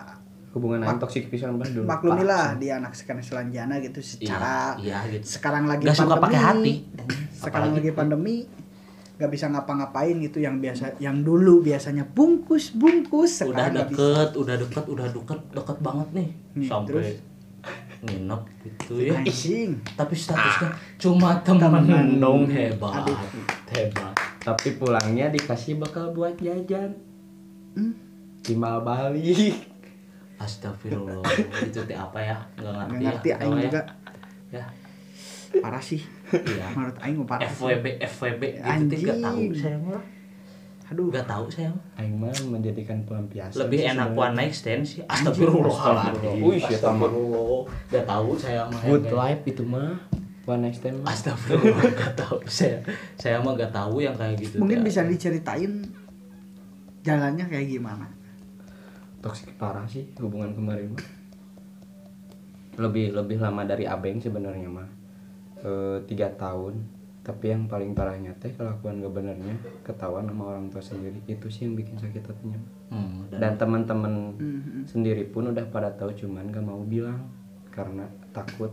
hubungan 0.50 0.82
aing 0.82 0.98
toksik 0.98 1.30
pisan 1.30 1.60
bah 1.62 1.68
dulu. 1.68 1.86
maklumilah 1.86 2.58
dia 2.58 2.82
anak 2.82 2.98
sekarang 2.98 3.22
selanjana 3.22 3.78
gitu 3.78 4.02
secara 4.02 4.74
iya, 4.82 5.06
iya 5.06 5.20
gitu. 5.22 5.38
sekarang 5.38 5.70
lagi 5.70 5.86
Gak 5.86 5.94
suka 5.94 6.16
pandemi. 6.16 6.24
pakai 6.26 6.40
hati. 6.42 6.74
Sekarang 7.30 7.70
Apalagi- 7.70 7.78
lagi 7.78 7.92
pandemi 7.94 8.36
nggak 9.20 9.32
bisa 9.36 9.46
ngapa-ngapain 9.52 10.16
gitu 10.18 10.40
yang 10.40 10.58
biasa 10.58 10.96
yang 10.98 11.22
dulu 11.22 11.60
biasanya 11.60 12.08
bungkus 12.08 12.72
bungkus 12.72 13.44
udah 13.44 13.68
sekarang 13.68 13.72
nggak 13.76 13.88
bisa. 13.92 14.00
deket 14.00 14.30
udah 14.34 14.56
deket 14.56 14.86
udah 14.88 15.08
deket 15.12 15.40
deket 15.52 15.78
banget 15.80 16.08
nih. 16.16 16.30
Nih, 16.56 16.68
sampai 16.68 16.88
terus? 16.90 17.10
nginep 18.00 18.42
gitu 18.64 18.94
ya. 18.96 19.16
Anjing 19.20 19.70
tapi 19.94 20.16
statusnya 20.16 20.70
cuma 20.98 21.36
teman 21.44 21.84
Teman. 21.84 22.16
dong 22.18 22.48
hebat 22.48 23.04
Aduh. 23.04 23.20
hebat. 23.70 24.16
Tapi 24.40 24.80
pulangnya 24.80 25.28
dikasih 25.30 25.78
bekal 25.78 26.10
buat 26.10 26.40
jajan 26.40 26.96
Hmm? 27.80 28.10
timbal 28.44 28.82
balik. 28.84 29.56
Astagfirullah. 30.39 31.24
Itu 31.68 31.84
teh 31.84 31.98
apa 31.98 32.20
ya? 32.24 32.38
Nggak 32.56 32.74
ngerti, 32.74 32.96
nggak 32.96 33.04
ngerti 33.04 33.28
ya, 33.30 33.36
aing 33.38 33.54
ya. 33.56 33.63
juga. 33.68 33.82
Ya. 34.50 34.65
Parah 35.60 35.84
sih. 35.84 36.02
Iya. 36.32 36.65
Menurut 36.74 36.98
aing 37.04 37.18
parah. 37.28 37.50
FWB 37.52 37.86
FWB 38.00 38.44
gitu 38.58 38.84
teh 38.88 38.98
nggak 39.04 39.20
tahu 39.20 39.42
saya 39.52 39.78
mah. 39.84 40.04
Aduh. 40.89 41.08
Nggak 41.12 41.28
tahu 41.28 41.46
saya 41.52 41.70
mah 41.76 41.86
aing 42.00 42.15
mah 42.15 42.34
menjadikan 42.48 42.98
pelampiasan 43.04 43.60
lebih 43.68 43.78
sih 43.84 43.92
enak 43.92 44.10
one 44.15 44.36
night 44.39 44.54
stand 44.56 44.84
sih. 44.88 45.04
Astagfirullahaladzim 45.06 46.39
Wih, 46.39 46.60
siapa 46.63 46.89
mah. 46.96 47.12
astagfirullah. 47.12 47.62
nggak 47.92 48.06
tahu 48.08 48.30
saya 48.39 48.62
mah. 48.72 48.82
Good 48.88 49.08
life 49.12 49.42
itu 49.44 49.63
mah. 49.68 49.92
One 50.48 50.62
night 50.63 50.76
stand 50.80 51.04
mah. 51.04 51.12
Astagfirullah. 51.12 51.84
Nggak 52.00 52.13
tahu. 52.15 52.38
Saya 52.48 52.80
saya 53.20 53.44
mah 53.44 53.54
nggak 53.60 53.76
tahu 53.76 54.02
yang 54.02 54.15
kayak 54.15 54.39
gitu 54.39 54.63
mungkin 54.63 54.82
bisa 54.88 55.04
diceritain 55.04 55.99
jalannya 57.10 57.45
kayak 57.45 57.67
gimana? 57.67 58.06
Toksik 59.19 59.58
parah 59.58 59.84
sih 59.86 60.06
hubungan 60.17 60.54
kemarin 60.54 60.93
mah. 60.93 61.06
Lebih 62.80 63.12
lebih 63.12 63.38
lama 63.38 63.65
dari 63.65 63.84
abeng 63.84 64.22
sebenarnya 64.22 64.69
mah. 64.69 64.88
Eh, 65.60 65.98
tiga 66.08 66.32
tahun. 66.32 66.80
Tapi 67.19 67.52
yang 67.52 67.67
paling 67.67 67.91
parahnya 67.91 68.32
teh 68.39 68.50
kelakuan 68.50 69.04
gak 69.04 69.12
benernya 69.12 69.54
ketahuan 69.84 70.26
sama 70.26 70.56
orang 70.56 70.72
tua 70.72 70.80
sendiri. 70.80 71.19
Itu 71.28 71.52
sih 71.52 71.67
yang 71.67 71.76
bikin 71.76 72.00
sakit 72.00 72.24
hatinya 72.26 72.58
Hmm, 72.89 73.30
dan, 73.30 73.38
dan 73.38 73.54
teman-teman 73.60 74.34
Mhm. 74.34 74.82
sendiri 74.88 75.28
pun 75.28 75.45
udah 75.45 75.62
pada 75.69 75.91
tahu 75.91 76.10
cuman 76.15 76.48
gak 76.48 76.63
mau 76.63 76.80
bilang. 76.82 77.28
Karena 77.69 78.08
takut 78.32 78.72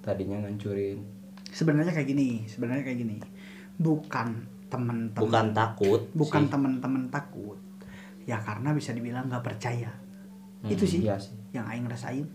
tadinya 0.00 0.44
ngancurin. 0.44 1.00
Sebenarnya 1.50 1.90
kayak 1.90 2.08
gini 2.08 2.44
sebenarnya 2.44 2.84
kayak 2.84 2.98
gini. 3.00 3.16
Bukan 3.74 4.28
temen-temen. 4.74 5.22
Bukan 5.22 5.46
takut 5.54 6.02
bukan 6.10 6.42
sih. 6.42 6.50
temen-temen 6.50 7.02
takut. 7.14 7.58
Ya 8.26 8.42
karena 8.42 8.74
bisa 8.74 8.90
dibilang 8.90 9.30
nggak 9.30 9.46
percaya. 9.46 9.94
Hmm, 10.66 10.72
itu 10.74 10.82
sih 10.82 11.06
iya 11.06 11.14
sih. 11.14 11.38
yang 11.54 11.70
aing 11.70 11.86
rasain. 11.86 12.26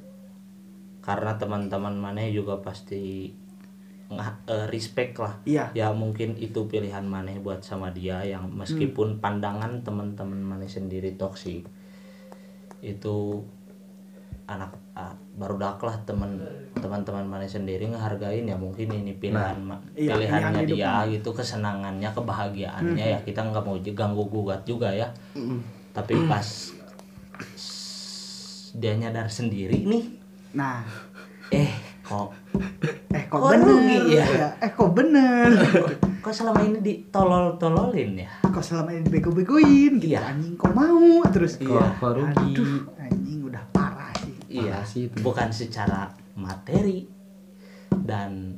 Karena 1.04 1.36
teman-teman 1.36 2.00
mana 2.00 2.24
juga 2.32 2.64
pasti 2.64 3.36
eh, 4.16 4.66
respect 4.72 5.20
lah. 5.20 5.36
Iya. 5.44 5.76
Ya 5.76 5.92
mungkin 5.92 6.40
itu 6.40 6.64
pilihan 6.72 7.04
maneh 7.04 7.44
buat 7.44 7.60
sama 7.68 7.92
dia 7.92 8.24
yang 8.24 8.48
meskipun 8.56 9.20
pandangan 9.20 9.84
teman-teman 9.84 10.40
maneh 10.40 10.72
sendiri 10.72 11.20
toksik 11.20 11.68
itu 12.80 13.44
anak 14.50 14.74
ah, 14.92 15.14
baru 15.32 15.56
lah 15.80 15.96
teman 16.04 16.42
teman-teman 16.74 17.22
maneh 17.24 17.46
sendiri 17.46 17.86
ngehargain 17.86 18.44
ya 18.44 18.56
mungkin 18.56 18.90
ini 18.90 19.14
pilihan 19.14 19.56
ma- 19.60 19.78
iya, 19.94 20.12
pilihannya 20.12 20.66
dia 20.66 20.90
maneh. 21.06 21.16
gitu 21.16 21.30
kesenangannya 21.32 22.10
kebahagiaannya 22.10 23.06
ya 23.08 23.20
kita 23.20 23.44
nggak 23.44 23.62
mau 23.62 23.78
ganggu 23.78 24.26
gugat 24.26 24.62
juga 24.64 24.90
ya. 24.90 25.08
Tapi 25.92 26.14
pas 26.26 26.74
s- 27.52 28.74
dia 28.74 28.94
nyadar 28.94 29.28
sendiri 29.28 29.82
nih 29.82 30.04
nah. 30.52 30.82
eh 31.50 31.74
kok 32.02 32.34
eh 33.10 33.24
kok, 33.24 33.38
Kok 33.38 33.50
bener? 33.52 33.66
rugi 33.68 33.98
ya? 34.12 34.26
eh 34.60 34.72
kok 34.72 34.92
bener? 34.92 35.50
Kok 36.20 36.36
selama 36.36 36.60
ini 36.62 36.78
ditolol-tololin 36.80 38.12
ya? 38.18 38.30
Kok 38.44 38.60
selama 38.60 38.92
ini 38.92 39.02
dibego-begoin? 39.02 39.98
Gitu 39.98 40.12
Iya. 40.12 40.20
anjing 40.28 40.54
kok 40.54 40.74
mau? 40.74 41.24
Terus 41.26 41.56
Iya. 41.58 41.80
kok 41.80 41.90
kok 41.98 42.12
rugi. 42.14 42.52
aduh 42.52 42.76
anjing 43.00 43.40
udah 43.42 43.64
Iya 44.50 44.82
sih 44.82 45.06
itu. 45.06 45.22
bukan 45.22 45.50
secara 45.50 46.10
materi 46.34 47.06
dan 48.00 48.58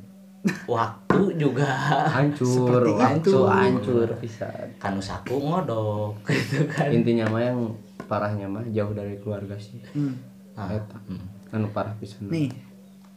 waktu 0.64 1.36
juga 1.36 1.68
hancur 2.08 2.48
Seperti 2.48 2.90
waktu 2.90 3.20
itu. 3.22 3.38
hancur 3.44 4.08
pisan 4.18 4.66
kan 4.76 4.96
usaku 4.96 5.36
ngodok 5.36 6.18
gitu 6.32 6.64
kan 6.66 6.88
intinya 6.88 7.28
mah 7.28 7.42
yang 7.42 7.58
parahnya 8.02 8.46
mah 8.46 8.64
jauh 8.66 8.90
dari 8.90 9.16
keluarga 9.16 9.54
sih 9.54 9.78
Hmm. 9.92 10.16
Ah, 10.52 10.68
Eta. 10.68 10.98
hmm. 11.06 11.52
anu 11.52 11.68
parah 11.68 11.94
pisan 11.94 12.26
nih 12.26 12.50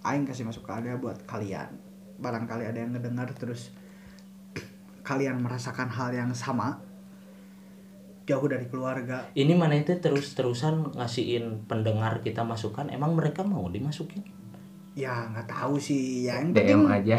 aing 0.03 0.23
kasih 0.23 0.43
masuk 0.43 0.61
ke 0.61 0.71
ada 0.73 0.93
buat 0.95 1.17
kalian 1.23 1.71
barangkali 2.15 2.63
ada 2.63 2.77
yang 2.77 2.91
ngedengar 2.91 3.31
terus 3.33 3.73
kalian 5.01 5.37
merasakan 5.37 5.87
hal 5.87 6.11
yang 6.11 6.31
sama 6.31 6.77
jauh 8.25 8.45
dari 8.45 8.65
keluarga 8.65 9.29
ini 9.31 9.53
mana 9.53 9.75
itu 9.75 9.93
terus-terusan 9.93 10.93
ngasihin 10.93 11.63
pendengar 11.63 12.19
kita 12.19 12.41
masukan 12.41 12.89
emang 12.89 13.13
mereka 13.13 13.41
mau 13.41 13.65
dimasukin 13.67 14.25
ya 14.93 15.27
nggak 15.27 15.45
tahu 15.45 15.77
sih 15.77 16.23
ya 16.23 16.37
yang 16.37 16.49
DM 16.49 16.57
penting 16.81 16.81
aja 16.89 17.17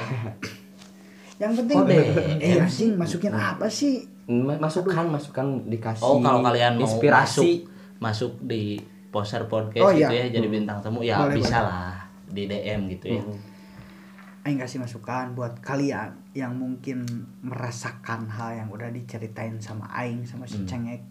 yang 1.37 1.53
penting 1.55 1.77
Oh, 1.77 1.85
DM 1.85 2.17
eh 2.37 2.51
sih. 2.51 2.59
anjing 2.59 2.91
masukin 2.97 3.33
apa 3.33 3.67
sih 3.69 3.95
Ma- 4.27 4.59
masukan 4.59 5.07
masukan 5.07 5.47
dikasih 5.65 6.03
oh 6.03 6.19
kalau 6.19 6.41
kalian 6.41 6.75
mau 6.75 6.83
inspirasi 6.83 7.63
masuk 7.63 8.33
masuk 8.33 8.33
di 8.43 8.81
poster 9.09 9.45
podcast 9.45 9.85
Oh, 9.85 9.93
gitu 9.93 10.11
iya. 10.11 10.27
ya 10.27 10.35
jadi 10.35 10.47
bintang 10.47 10.81
tamu 10.81 11.01
ya 11.01 11.23
Boleh, 11.23 11.37
bisa 11.37 11.57
boleh. 11.57 11.69
lah 11.69 11.95
di 12.27 12.43
DM 12.45 12.81
gitu 12.91 13.07
ya 13.11 13.23
Mm. 13.23 13.39
Aing 14.47 14.57
kasih 14.57 14.79
masukan 14.79 15.35
buat 15.35 15.59
kalian 15.59 16.15
yang 16.31 16.55
mungkin 16.55 17.03
merasakan 17.43 18.31
hal 18.31 18.55
yang 18.55 18.69
udah 18.71 18.89
diceritain 18.89 19.59
sama 19.59 19.91
Aing 19.91 20.23
sama 20.23 20.47
si 20.47 20.57
Hmm. 20.57 20.71
Cengek. 20.71 21.03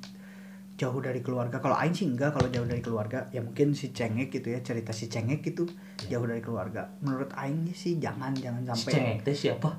Jauh 0.75 0.99
dari 0.99 1.19
keluarga. 1.19 1.59
Kalau 1.59 1.75
Aing 1.75 1.91
sih 1.91 2.03
enggak 2.05 2.31
kalau 2.31 2.47
jauh 2.47 2.63
dari 2.63 2.79
keluarga 2.79 3.27
ya 3.29 3.39
mungkin 3.39 3.71
si 3.71 3.91
Cengek 3.91 4.27
gitu 4.29 4.47
ya 4.49 4.59
cerita 4.59 4.91
si 4.91 5.07
Cengek 5.07 5.43
itu 5.45 5.67
jauh 6.07 6.23
dari 6.23 6.39
keluarga. 6.39 6.87
Menurut 6.99 7.27
Aing 7.35 7.67
sih 7.71 7.95
jangan 7.95 8.31
jangan 8.33 8.63
si 8.63 8.67
sampai 8.71 8.91
cengek 8.93 9.17
teh 9.21 9.35
siapa? 9.35 9.69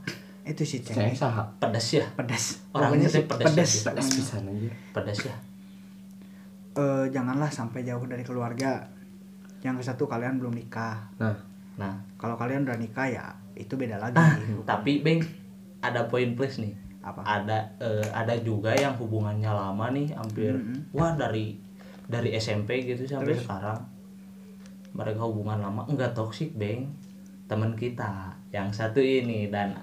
Itu 0.42 0.62
si 0.62 0.81
saya 0.81 1.09
Cengek. 1.09 1.16
saha? 1.16 1.45
Pedas 1.57 1.87
ya? 1.90 2.05
Pedas 2.12 2.61
Orangnya 2.71 3.09
sih 3.09 3.25
pedas 3.25 3.40
ya, 3.42 3.57
pedas 3.57 3.71
gitu. 3.73 3.85
pedas 3.88 4.07
pisan 4.11 4.45
aja 4.47 4.71
pedas 4.92 5.19
ya? 5.25 5.37
Eh, 6.77 7.05
janganlah 7.09 7.49
sampai 7.49 7.81
jauh 7.83 8.05
dari 8.05 8.21
keluarga. 8.21 8.85
Yang 9.61 9.81
ke 9.81 9.85
satu 9.87 10.05
kalian 10.05 10.37
belum 10.37 10.53
nikah. 10.53 11.09
Nah 11.16 11.56
nah 11.77 11.93
kalau 12.17 12.35
kalian 12.35 12.65
udah 12.65 12.77
nikah 12.77 13.07
ya 13.07 13.27
itu 13.53 13.73
beda 13.73 13.97
lagi 13.97 14.17
Ah, 14.17 14.37
tapi 14.67 15.01
Beng 15.01 15.21
ada 15.79 16.05
poin 16.05 16.33
plus 16.33 16.57
nih 16.57 16.73
Apa? 17.01 17.21
ada 17.23 17.62
eh, 17.79 18.09
ada 18.11 18.35
juga 18.39 18.73
yang 18.73 18.93
hubungannya 18.95 19.47
lama 19.47 19.87
nih 19.91 20.11
hampir 20.12 20.53
Mhm. 20.53 20.91
wah 20.91 21.12
dari 21.12 21.57
dari 22.05 22.33
SMP 22.35 22.83
gitu 22.83 23.05
sampai 23.05 23.33
Terus? 23.33 23.45
sekarang 23.45 23.81
mereka 24.93 25.23
hubungan 25.23 25.61
lama 25.61 25.85
enggak 25.85 26.12
toksik 26.12 26.55
beng 26.55 26.89
teman 27.45 27.75
kita 27.75 28.33
yang 28.51 28.67
satu 28.69 28.99
ini 28.99 29.47
dan 29.47 29.77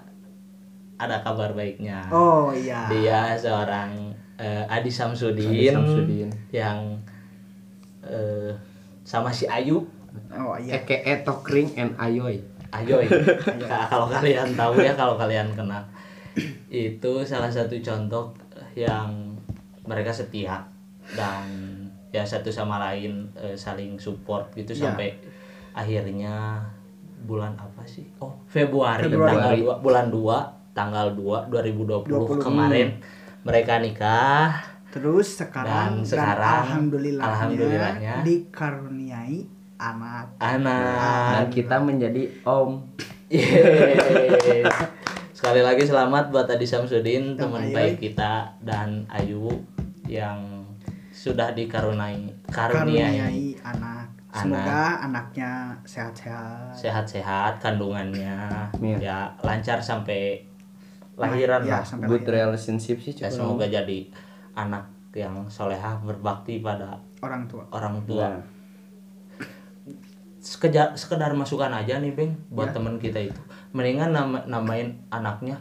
ada 0.96 1.18
kabar 1.20 1.52
baiknya 1.52 2.04
Oh 2.10 2.50
iya. 2.50 2.86
dia 2.86 3.20
seorang 3.34 4.10
eh, 4.34 4.66
Adi 4.66 4.90
Samsudin, 4.90 5.46
Adi 5.48 5.70
Samsudin. 5.70 6.28
yang 6.50 6.98
eh, 8.02 8.52
sama 9.02 9.30
si 9.30 9.46
Ayu 9.46 9.84
Oh 10.30 10.54
iya. 10.56 10.78
Eke 10.78 11.02
Tokring 11.20 11.74
and 11.74 11.92
Ayoy. 11.96 12.38
Ayoy 12.70 13.06
Ka- 13.62 13.86
kalau 13.86 14.06
kalian 14.08 14.50
tahu 14.52 14.78
ya 14.78 14.90
kalau 14.92 15.14
kalian 15.14 15.46
kenal 15.52 15.78
itu 16.66 17.22
salah 17.22 17.46
satu 17.46 17.78
contoh 17.78 18.34
yang 18.74 19.30
mereka 19.84 20.10
setia 20.10 20.58
dan 21.14 21.46
ya 22.10 22.26
satu 22.26 22.50
sama 22.50 22.82
lain 22.82 23.30
eh, 23.34 23.54
saling 23.54 23.94
support 23.96 24.50
gitu 24.52 24.74
Ya. 24.74 24.90
sampai 24.90 25.14
akhirnya 25.70 26.58
bulan 27.22 27.54
apa 27.54 27.82
sih 27.84 28.10
oh 28.18 28.34
Februari, 28.44 29.06
Februari. 29.06 29.30
tanggal 29.30 29.54
2 29.78 29.86
bulan 29.86 30.06
2 30.10 30.74
tanggal 30.74 31.06
2 31.14 31.54
2020 31.54 32.10
20. 32.10 32.42
kemarin 32.42 32.88
mereka 33.42 33.78
nikah 33.78 34.50
Terus 34.90 35.42
sekarang 35.42 36.02
Dan 36.02 36.06
sekarang, 36.06 36.62
alhamdulillahnya, 36.86 37.26
alhamdulillahnya, 37.26 38.14
dikaruniai 38.22 39.38
anak. 39.76 40.26
anak 40.36 41.30
Dan 41.32 41.46
kita 41.50 41.76
menjadi 41.78 42.22
om. 42.42 42.82
Sekali 45.30 45.60
lagi 45.60 45.82
selamat 45.82 46.30
buat 46.30 46.46
Adi 46.46 46.64
Samsudin, 46.64 47.34
teman 47.34 47.62
Ayu. 47.62 47.74
baik 47.74 47.96
kita 48.00 48.32
dan 48.60 49.02
Ayu 49.08 49.50
yang 50.04 50.62
sudah 51.10 51.50
dikaruniai 51.50 52.30
karuniai 52.46 53.18
Karuniai 53.18 53.44
anak. 53.60 54.06
Semoga 54.34 54.98
anaknya 55.00 55.50
sehat-sehat. 55.84 56.74
sehat-sehat 56.74 57.54
kandungannya 57.60 58.34
Iya. 58.74 58.96
ya 58.98 59.18
lancar 59.40 59.78
sampai 59.78 60.42
lahiran 61.14 61.62
Ya, 61.62 61.78
lah. 61.78 61.82
sampai 61.86 62.06
Good 62.08 62.26
lahiran. 62.26 62.50
relationship 62.50 62.98
sih 62.98 63.14
Ya, 63.14 63.30
semoga 63.30 63.62
jadi 63.64 64.10
anak 64.52 64.82
yang 65.12 65.46
solehah 65.46 66.02
berbakti 66.02 66.58
pada 66.58 66.98
orang 67.20 67.46
tua. 67.46 67.62
orang 67.70 67.94
tua. 68.02 68.26
Nah, 68.28 68.42
Sekedar 70.44 70.92
sekedar 70.92 71.32
masukan 71.32 71.72
aja 71.72 71.96
nih, 71.96 72.12
Beng, 72.12 72.36
buat 72.46 72.68
Ya. 72.68 72.76
teman 72.76 73.00
kita 73.00 73.16
itu. 73.18 73.40
Mendingan 73.72 74.12
nama, 74.12 74.44
namain 74.44 75.00
anaknya 75.08 75.56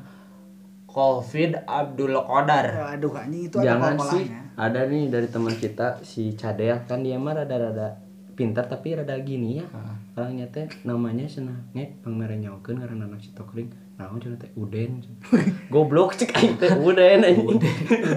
Covid 0.86 1.64
Abdul 1.64 2.14
Qadar. 2.14 2.94
Aduh, 2.94 3.16
anjing 3.16 3.48
itu 3.48 3.58
ada 3.58 3.66
jangan 3.66 3.94
kolanya. 3.96 4.12
sih 4.12 4.24
ada 4.54 4.80
nih 4.86 5.04
dari 5.08 5.28
teman 5.28 5.56
kita 5.56 5.88
si 6.04 6.36
Cadel 6.36 6.78
kan 6.84 7.02
dia 7.02 7.18
mah 7.18 7.34
rada-rada 7.34 7.98
pintar 8.34 8.68
tapi 8.68 8.94
rada 8.94 9.18
gini 9.20 9.58
ya 9.58 9.66
orangnya 10.14 10.46
teh 10.48 10.70
namanya 10.84 11.26
senang 11.26 11.58
nge 11.72 11.98
pangmerenyokeun 12.02 12.78
karena 12.78 13.04
anak 13.04 13.18
si 13.18 13.30
Tokring 13.32 13.66
naon 13.96 14.18
cenah 14.20 14.38
teh 14.38 14.54
Uden 14.54 15.02
goblok 15.74 16.14
cek 16.14 16.30
aing 16.32 16.54
teh 16.56 16.70
Uden 16.70 17.22
anjing 17.24 17.58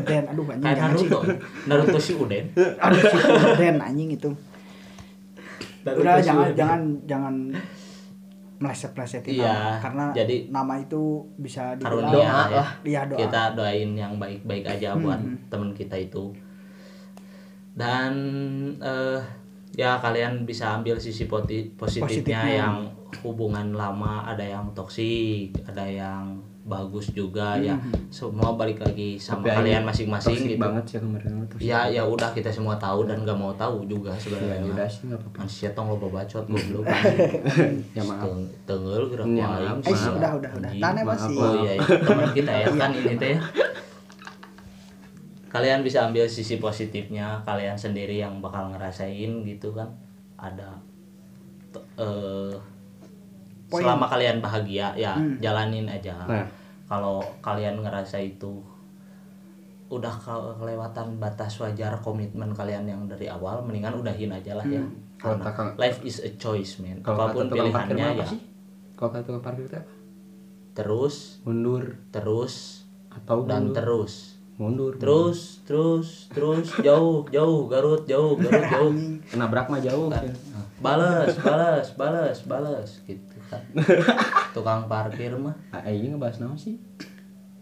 Den, 0.03 0.25
aduh 0.27 0.45
anjing. 0.47 0.69
Naruto. 0.69 1.19
Naruto 1.65 1.97
si 1.99 2.13
Uden. 2.15 2.53
Aduh 2.53 3.01
si 3.01 3.17
Den 3.57 3.77
anjing 3.79 4.11
itu. 4.11 4.29
Naruto 5.87 6.03
Udah 6.03 6.15
jangan 6.19 6.49
jangan 6.53 6.81
jangan 7.07 7.35
meleset-melesetin 8.57 9.37
Iya, 9.37 9.53
nama 9.53 9.79
karena 9.79 10.05
jadi- 10.13 10.45
nama 10.49 10.75
itu 10.77 11.03
bisa 11.37 11.77
dibilang 11.77 12.09
Karunia 12.09 12.11
Doa 12.11 12.25
ya. 12.25 12.57
lah. 12.57 12.69
Iya 12.83 13.01
doa. 13.07 13.19
Kita 13.21 13.43
doain 13.53 13.91
yang 13.93 14.13
baik-baik 14.17 14.65
aja 14.67 14.97
buat 14.97 15.21
temen 15.47 15.71
kita 15.71 15.95
itu. 15.95 16.33
Dan 17.77 18.13
eh, 18.81 19.21
ya 19.77 20.01
kalian 20.01 20.43
bisa 20.43 20.73
ambil 20.73 20.97
sisi 20.97 21.29
positifnya, 21.29 21.77
Positifnya. 21.77 22.41
yang 22.49 22.77
hubungan 23.21 23.71
lama, 23.71 24.25
ada 24.25 24.41
yang 24.41 24.73
toksik, 24.73 25.53
ada 25.63 25.85
yang 25.85 26.41
bagus 26.67 27.09
juga 27.11 27.55
ya. 27.57 27.79
Semua 28.09 28.53
balik 28.53 28.79
lagi 28.81 29.15
sama 29.15 29.41
Tapi 29.41 29.55
kalian 29.63 29.83
masing-masing 29.83 30.35
gitu. 30.45 30.59
banget 30.59 30.85
sih 30.85 30.99
kemarin. 30.99 31.47
Ya 31.57 31.87
ya 31.87 32.03
udah 32.03 32.27
kita 32.29 32.51
semua 32.51 32.75
tahu 32.75 33.07
dan 33.07 33.23
gak 33.23 33.35
mau 33.35 33.55
tahu 33.55 33.87
juga 33.87 34.11
ya 34.11 34.19
sebenarnya. 34.19 34.67
udah 34.67 34.83
sih 34.85 35.07
nggak 35.07 35.17
apa-apa 35.17 35.39
Manusia 35.41 35.69
tong 35.73 35.87
lo 35.89 35.97
bacot 36.03 36.45
goblok. 36.51 36.85
ya 37.93 38.03
maaf 38.03 38.27
Teng- 38.27 38.51
Tenggel 38.65 39.05
gerak 39.09 39.27
Ya, 39.29 39.47
maaf. 39.47 39.79
Eh, 39.79 39.89
Maaf. 39.89 40.13
udah 40.13 40.31
udah 40.37 40.51
udah. 40.53 40.71
Tane 40.77 41.01
maaf, 41.01 41.11
masih. 41.17 41.37
Oh 41.37 41.55
iya, 41.61 41.73
iya. 41.73 41.87
teman 42.03 42.29
kita 42.33 42.53
ya 42.53 42.67
kan 42.83 42.91
ini 42.93 43.15
teh. 43.15 43.37
Kalian 45.47 45.81
bisa 45.81 46.05
ambil 46.05 46.27
sisi 46.27 46.59
positifnya 46.59 47.41
kalian 47.41 47.73
sendiri 47.75 48.19
yang 48.19 48.39
bakal 48.39 48.69
ngerasain 48.69 49.31
gitu 49.43 49.71
kan. 49.71 49.89
Ada 50.35 50.69
eh 51.97 52.53
Poin. 53.67 53.83
selama 53.83 54.07
kalian 54.07 54.39
bahagia 54.39 54.95
ya 54.95 55.13
Hmm. 55.13 55.37
jalanin 55.39 55.87
aja. 55.87 56.15
Nah. 56.23 56.47
Kalau 56.87 57.19
kalian 57.41 57.79
ngerasa 57.79 58.15
itu 58.17 58.63
udah 59.87 60.11
ke- 60.13 60.55
kelewatan 60.57 61.17
batas 61.17 61.57
wajar 61.57 61.95
komitmen 61.97 62.51
kalian 62.51 62.85
yang 62.85 63.03
dari 63.05 63.27
awal 63.27 63.59
mendingan 63.61 63.95
udahin 63.97 64.31
aja 64.31 64.55
lah 64.55 64.63
ya. 64.65 64.83
Kalau 65.17 65.35
Karena 65.35 65.45
takang- 65.45 65.75
life 65.77 65.99
is 66.03 66.19
a 66.21 66.31
choice, 66.33 66.79
man. 66.79 66.99
kalau 67.01 67.27
Apa 67.27 67.35
pun 67.35 67.47
pilihannya 67.49 68.07
ya 68.17 68.27
kalau 68.95 69.11
kata 69.11 69.25
tukang 69.25 69.43
parkir 69.43 69.65
itu 69.65 69.77
apa 69.77 69.93
terus 70.73 71.41
mundur 71.43 71.85
terus 72.09 72.85
atau 73.11 73.45
dan 73.45 73.69
dulu? 73.69 73.75
terus 73.75 74.13
mundur 74.57 74.93
terus 74.95 75.61
terus 75.65 76.29
terus 76.31 76.69
jauh 76.81 77.25
jauh 77.27 77.65
Garut 77.67 78.05
jauh 78.05 78.37
Garut 78.37 78.65
jauh 78.67 78.93
nabrak 79.35 79.69
mah 79.69 79.77
jauh 79.79 80.09
balas 80.79 81.33
balas 81.39 81.87
balas 81.93 82.39
balas 82.43 82.89
gitu 83.03 83.36
tukang 84.53 84.87
parkir 84.87 85.33
mah 85.33 85.55
ah 85.71 85.85
ini 85.85 86.09
ngebahas 86.09 86.41
naon 86.41 86.57
sih 86.57 86.77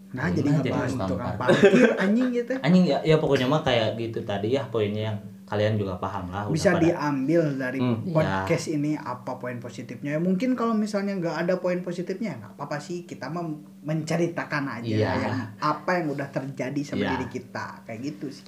Nah, 0.09 0.31
jadi 0.31 0.47
mah 0.47 0.53
nggak 0.53 0.63
jadi 0.63 0.71
bahas 0.71 0.91
tukang 0.91 1.09
tukang 1.09 1.35
parkir. 1.35 1.59
parkir 1.67 1.87
anjing 1.99 2.27
gitu. 2.31 2.53
anjing 2.57 2.83
ya, 2.85 2.97
ya 3.03 3.15
pokoknya 3.17 3.45
mah 3.45 3.61
kayak 3.61 3.89
gitu 3.95 4.19
tadi 4.21 4.47
ya 4.51 4.63
poinnya 4.65 5.11
yang 5.11 5.17
kalian 5.45 5.75
juga 5.75 5.99
paham 5.99 6.25
lah 6.27 6.47
Bisa 6.47 6.71
pada- 6.71 6.81
diambil 6.81 7.43
dari 7.53 7.77
Hmm. 7.77 7.99
podcast 8.07 8.65
ini 8.67 8.95
apa 8.95 9.35
poin 9.35 9.59
positifnya. 9.59 10.15
Ya, 10.15 10.19
mungkin 10.19 10.55
kalau 10.55 10.73
misalnya 10.73 11.13
nggak 11.13 11.35
ada 11.37 11.53
poin 11.55 11.83
positifnya 11.83 12.31
ya 12.31 12.39
nggak 12.39 12.53
apa-apa 12.55 12.79
sih. 12.79 13.03
Kita 13.03 13.27
mah 13.27 13.45
menceritakan 13.83 14.63
aja 14.73 14.89
Iya. 14.89 15.11
yang 15.19 15.35
apa 15.59 15.91
yang 15.95 16.09
udah 16.09 16.25
terjadi 16.27 16.81
sama 16.81 17.03
Iya. 17.03 17.11
diri 17.13 17.27
kita. 17.31 17.65
Kayak 17.83 17.99
gitu 18.07 18.27
sih. 18.31 18.45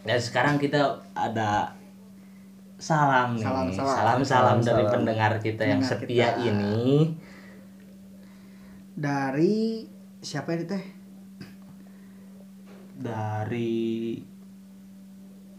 dan 0.00 0.16
sekarang 0.16 0.56
kita 0.56 0.80
ada 1.12 1.76
salam 2.80 3.36
nih 3.36 3.44
Salam, 3.44 3.66
salam. 3.70 3.92
salam 3.92 4.20
salam 4.24 4.58
dari 4.58 4.80
Salam. 4.80 4.92
pendengar 4.96 5.32
kita 5.38 5.62
yang 5.62 5.78
Pendengar 5.78 6.00
setia 6.00 6.28
kita. 6.32 6.40
ini 6.42 6.80
Dari 8.92 9.84
siapa 10.18 10.52
ini 10.52 10.64
teh? 10.66 10.84
dari 12.94 14.20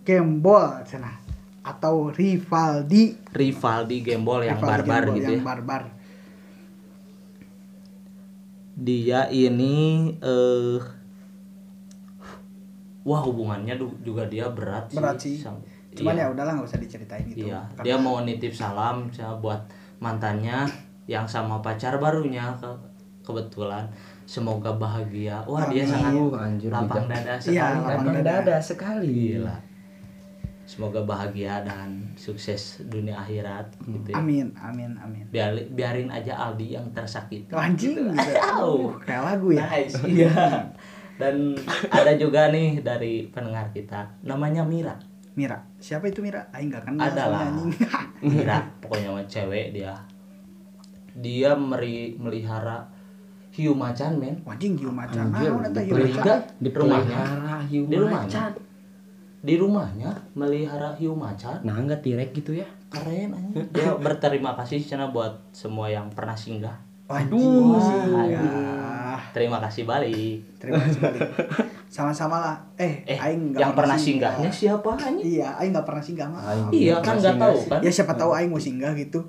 Gembol 0.01 0.81
sana 0.84 1.13
atau 1.62 2.10
Rivaldi 2.10 3.13
Rivaldi 3.31 3.97
Gembol 4.01 4.41
yang 4.43 4.57
Rivaldi 4.57 4.81
barbar 4.81 5.01
Gembol 5.03 5.15
gitu 5.15 5.31
yang 5.31 5.38
ya 5.38 5.45
barbar. 5.45 5.84
dia 8.75 9.21
ini 9.29 9.77
eh 10.17 10.81
wah 13.01 13.21
hubungannya 13.21 13.73
juga 14.01 14.25
dia 14.25 14.49
berat 14.49 14.89
sih 14.89 14.97
Berat 14.97 15.17
sih. 15.17 15.38
Sam- 15.38 15.62
Cuman 15.91 16.13
iya. 16.13 16.23
ya 16.23 16.27
udahlah 16.30 16.51
nggak 16.54 16.67
usah 16.67 16.80
diceritain 16.80 17.25
itu. 17.25 17.45
Iya, 17.45 17.60
Karena- 17.69 17.84
dia 17.84 17.95
mau 17.97 18.17
nitip 18.19 18.51
salam 18.51 19.12
buat 19.38 19.62
mantannya 19.97 20.63
yang 21.06 21.25
sama 21.25 21.60
pacar 21.60 21.97
barunya 21.97 22.51
ke- 22.56 22.80
kebetulan. 23.21 23.86
Semoga 24.23 24.71
bahagia. 24.71 25.43
Wah, 25.43 25.67
dia 25.67 25.84
Amin. 25.84 25.91
sangat 25.91 26.13
Uh, 26.15 26.32
anjir, 26.34 26.69
lapang 26.71 27.04
bijak. 27.04 27.19
dada 27.19 27.27
Iya, 27.27 27.38
sekali. 27.38 27.60
kan? 27.60 27.75
lapang 27.84 28.08
dada. 28.15 28.32
dada 28.39 28.58
sekali 28.58 29.10
Gila. 29.36 29.58
Semoga 30.63 31.04
bahagia 31.04 31.60
dan 31.62 31.89
sukses 32.15 32.80
dunia 32.88 33.12
akhirat 33.17 33.67
gitu 33.82 34.08
ya. 34.08 34.15
Amin, 34.15 34.47
amin, 34.56 34.95
amin. 34.95 35.27
Biar, 35.27 35.51
biarin 35.67 36.08
aja 36.08 36.32
Aldi 36.39 36.71
yang 36.71 36.88
tersakiti. 36.95 37.51
Anjing 37.51 38.08
gitu. 38.08 38.71
Kayak 39.04 39.23
lagu 39.27 39.51
ya. 39.51 39.67
Nice, 39.67 39.99
iya. 40.08 40.32
Dan 41.21 41.54
ada 41.86 42.15
juga 42.15 42.47
nih 42.47 42.80
dari 42.80 43.27
pendengar 43.27 43.67
kita, 43.69 44.15
namanya 44.23 44.63
Mira. 44.63 44.95
Mira. 45.41 45.58
Siapa 45.77 46.06
itu 46.06 46.21
Mira? 46.21 46.45
Aing 46.51 46.69
nggak 46.69 46.86
kenal 46.86 47.01
Ada 47.04 47.23
lah. 47.25 47.49
anjing. 47.49 47.73
Mira, 48.30 48.58
pokoknya 48.77 49.10
mah 49.10 49.25
cewek 49.25 49.73
dia. 49.73 49.97
Dia 51.12 51.51
meri, 51.51 52.13
melihara 52.15 52.86
hiu 53.51 53.73
macan, 53.73 54.15
men. 54.15 54.38
Anjing 54.45 54.77
hiu 54.77 54.93
macan. 54.93 55.34
Hiu 55.34 55.58
dipelihara. 55.65 56.21
macan? 56.21 56.39
di 56.56 56.69
Rumahnya. 56.69 57.17
hiu 57.65 57.84
Di 57.84 57.97
rumahnya. 57.97 58.21
macan 58.21 58.51
Di 59.41 59.54
rumahnya 59.58 60.12
melihara 60.32 60.93
hiu 60.95 61.17
macan. 61.17 61.58
nah 61.65 61.73
nggak 61.73 62.06
tirek 62.06 62.30
gitu 62.32 62.54
ya 62.54 62.67
Keren 62.88 63.34
anjing. 63.34 63.65
Dia 63.73 63.97
berterima 63.97 64.54
kasih 64.54 64.77
sana 64.77 65.10
buat 65.10 65.41
semua 65.51 65.88
yang 65.88 66.12
pernah 66.12 66.38
singgah. 66.38 66.77
Anjing. 67.08 67.73
Ya. 68.30 68.39
Terima 69.32 69.58
kasih 69.63 69.84
balik. 69.84 70.39
Terima 70.60 70.80
kasih 70.80 71.00
balik. 71.04 71.22
Sama-sama 71.91 72.39
lah. 72.39 72.56
Eh, 72.80 73.04
eh 73.04 73.17
aing 73.20 73.52
nggak 73.52 73.60
yang 73.60 73.74
pernah 73.76 73.98
singgah. 74.00 74.32
singgahnya 74.32 74.52
siapa 74.52 74.89
anjing? 74.96 75.26
Iya 75.39 75.48
aing 75.60 75.72
nggak 75.76 75.88
pernah 75.88 76.04
singgah 76.04 76.28
mah 76.32 76.41
Aing 76.48 76.67
iya 76.72 76.96
kan 77.04 77.15
nggak 77.20 77.36
tahu 77.36 77.58
kan? 77.67 77.80
Ya 77.84 77.91
siapa 77.91 78.13
tahu 78.15 78.32
aing 78.32 78.52
mau 78.52 78.62
singgah 78.62 78.96
gitu. 78.96 79.20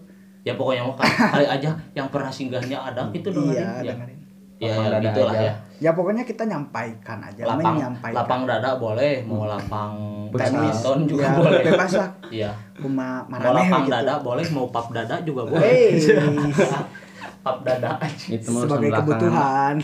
Ya 0.42 0.54
pokoknya 0.58 0.82
mau 0.86 0.94
kali 0.98 1.46
aja 1.46 1.70
yang 1.94 2.06
pernah 2.10 2.30
singgahnya 2.30 2.78
ada 2.78 3.10
gitu 3.10 3.30
dengerin. 3.30 3.58
Iya 3.58 3.66
ya. 3.82 3.92
dengerin. 3.94 4.18
Ya, 4.62 4.78
ya 4.78 4.98
gitulah 5.02 5.34
ya. 5.34 5.52
Ya 5.82 5.90
pokoknya 5.90 6.22
kita 6.22 6.46
nyampaikan 6.46 7.18
aja. 7.18 7.42
Lapang 7.42 7.74
menyampaikan. 7.74 8.14
lapang 8.14 8.42
dada 8.46 8.78
boleh 8.78 9.26
mau 9.26 9.50
lapang 9.50 9.98
badminton 10.30 10.98
juga 11.10 11.26
ya, 11.26 11.34
boleh. 11.34 11.62
bebas 11.66 11.92
lah. 11.98 12.10
Iya. 12.30 12.50
Kuma 12.78 13.26
mau 13.26 13.42
lapang 13.42 13.90
gitu. 13.90 13.94
dada 13.98 14.14
boleh 14.22 14.46
mau 14.54 14.70
pap 14.70 14.94
dada 14.94 15.18
juga 15.26 15.42
boleh. 15.50 15.66
Hey, 15.66 15.98
pap 17.42 17.66
dada 17.66 17.98
itu 18.30 18.46
sebagai 18.48 18.88
belakangan. 18.88 19.02
kebutuhan. 19.02 19.74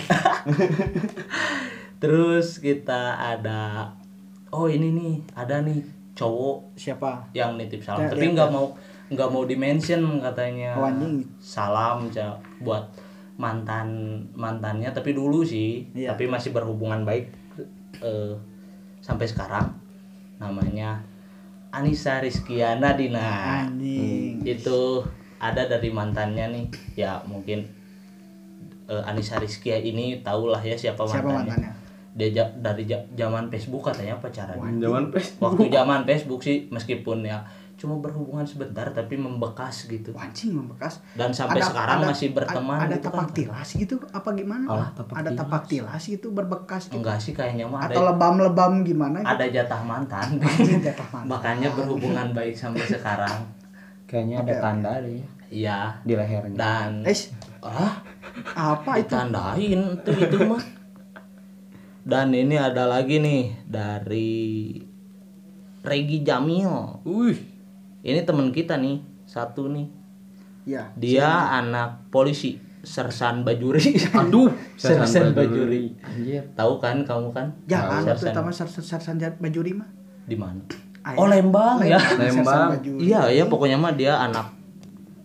Terus 2.03 2.63
kita 2.63 3.19
ada 3.19 3.91
oh 4.55 4.71
ini 4.71 4.95
nih 4.95 5.15
ada 5.35 5.61
nih 5.61 5.83
cowok 6.15 6.75
siapa? 6.75 7.27
yang 7.35 7.59
nitip 7.59 7.83
salam. 7.83 8.07
Ya, 8.07 8.11
tapi 8.11 8.27
nggak 8.31 8.51
mau 8.51 8.71
nggak 9.11 9.29
mau 9.29 9.43
dimention 9.43 10.23
katanya. 10.23 10.79
Oh, 10.79 10.87
anjing. 10.87 11.27
salam 11.39 12.07
Ca, 12.09 12.39
buat 12.63 12.87
mantan 13.35 13.89
mantannya. 14.35 14.91
Tapi 14.91 15.15
dulu 15.15 15.43
sih 15.43 15.87
Iya. 15.95 16.15
tapi 16.15 16.31
masih 16.31 16.55
berhubungan 16.55 17.03
baik 17.03 17.27
eh, 17.99 18.35
sampai 19.03 19.27
sekarang. 19.27 19.67
Namanya 20.39 21.03
Anissa 21.69 22.23
Rizkiana 22.23 22.95
Dina 22.95 23.67
anjing. 23.67 24.39
Itu 24.47 25.03
ada 25.39 25.63
dari 25.65 25.89
mantannya 25.89 26.47
nih. 26.51 26.67
Ya 26.97 27.19
mungkin 27.25 27.65
eh, 28.85 29.03
Anissa 29.05 29.37
Rizkia 29.37 29.77
ini 29.77 30.19
tahulah 30.19 30.59
ya 30.59 30.75
siapa 30.75 31.03
mantannya, 31.03 31.21
siapa 31.21 31.31
mantannya. 31.45 31.71
dia 32.11 32.29
ja- 32.33 32.55
dari 32.57 32.83
ja- 32.83 33.07
zaman 33.13 33.47
Facebook 33.47 33.85
katanya 33.85 34.17
pacaran 34.17 34.59
Zaman 34.75 35.05
pes. 35.09 35.39
waktu 35.39 35.71
zaman 35.71 36.03
Facebook 36.03 36.41
sih 36.41 36.67
meskipun 36.67 37.23
ya 37.23 37.45
cuma 37.79 37.95
berhubungan 37.95 38.43
sebentar 38.43 38.91
tapi 38.91 39.15
membekas 39.15 39.87
gitu. 39.87 40.11
Anjing 40.13 40.51
membekas. 40.51 40.99
Dan 41.15 41.31
sampai 41.31 41.63
sekarang 41.63 42.03
masih 42.03 42.35
berteman 42.35 42.75
ada, 42.75 42.91
ada 42.91 42.97
gitu 42.97 43.07
tapak 43.07 43.23
kan. 43.23 43.37
tilas 43.37 43.69
gitu 43.71 43.95
apa 44.11 44.31
gimana? 44.35 44.65
Alah, 44.67 44.91
tapak 44.91 45.15
ada 45.15 45.31
tilas. 45.31 45.39
tapak 45.39 45.63
tilas 45.69 46.03
gitu 46.03 46.27
berbekas 46.29 46.83
gitu. 46.91 46.99
Enggak 46.99 47.23
sih 47.23 47.31
kayaknya 47.31 47.71
mah 47.71 47.87
ada 47.87 47.95
atau 47.95 48.03
lebam-lebam 48.05 48.83
gimana 48.83 49.23
gitu. 49.23 49.31
ada 49.31 49.45
jatah 49.47 49.83
mantan. 49.85 50.27
Anjing, 50.43 50.83
jatah 50.83 51.07
mantan. 51.07 51.29
makanya 51.29 51.69
berhubungan 51.71 52.27
baik 52.33 52.57
sampai 52.57 52.83
sekarang 52.83 53.47
Kayaknya 54.09 54.37
ada 54.41 54.55
tanda 54.65 54.93
deh. 55.05 55.21
Ya 55.21 55.23
iya. 55.53 55.79
Di 56.01 56.13
lehernya. 56.17 56.57
dan 56.57 57.05
eh 57.05 57.21
ah 57.61 58.01
apa 58.57 58.97
itu? 58.97 59.13
Ditandain 59.13 59.83
tuh 60.01 60.17
itu 60.17 60.39
mah. 60.49 60.65
Dan 62.09 62.33
ini 62.33 62.57
ada 62.57 62.89
lagi 62.89 63.21
nih 63.21 63.69
dari 63.69 64.33
Regi 65.85 66.25
Jamil. 66.25 67.05
Wih, 67.05 67.37
ini 68.01 68.21
teman 68.25 68.49
kita 68.49 68.81
nih 68.81 69.05
satu 69.29 69.69
nih. 69.69 69.93
Ya 70.65 70.89
dia 70.97 71.29
anak 71.61 72.09
polisi 72.09 72.57
sersan 72.81 73.45
bajuri. 73.45 73.93
Aduh, 74.25 74.49
sersan 74.81 75.37
bajuri. 75.37 76.01
Anjir. 76.01 76.49
tahu 76.57 76.81
kan 76.81 77.05
kamu 77.05 77.29
kan? 77.37 77.53
Jangan 77.69 78.09
tuh 78.09 78.17
sersan. 78.17 78.33
sama 78.33 78.51
sarsan 78.57 78.85
sarsan 78.85 79.17
bajuri 79.37 79.77
mah. 79.77 79.89
Di 80.25 80.37
mana 80.37 80.88
Ayah. 81.09 81.17
oh 81.17 81.27
Lembang 81.27 81.79
ya? 81.81 81.97
Lembang. 82.21 82.77
Iya 82.85 83.33
ya 83.33 83.45
pokoknya 83.49 83.81
mah 83.81 83.97
dia 83.97 84.21
anak 84.21 84.53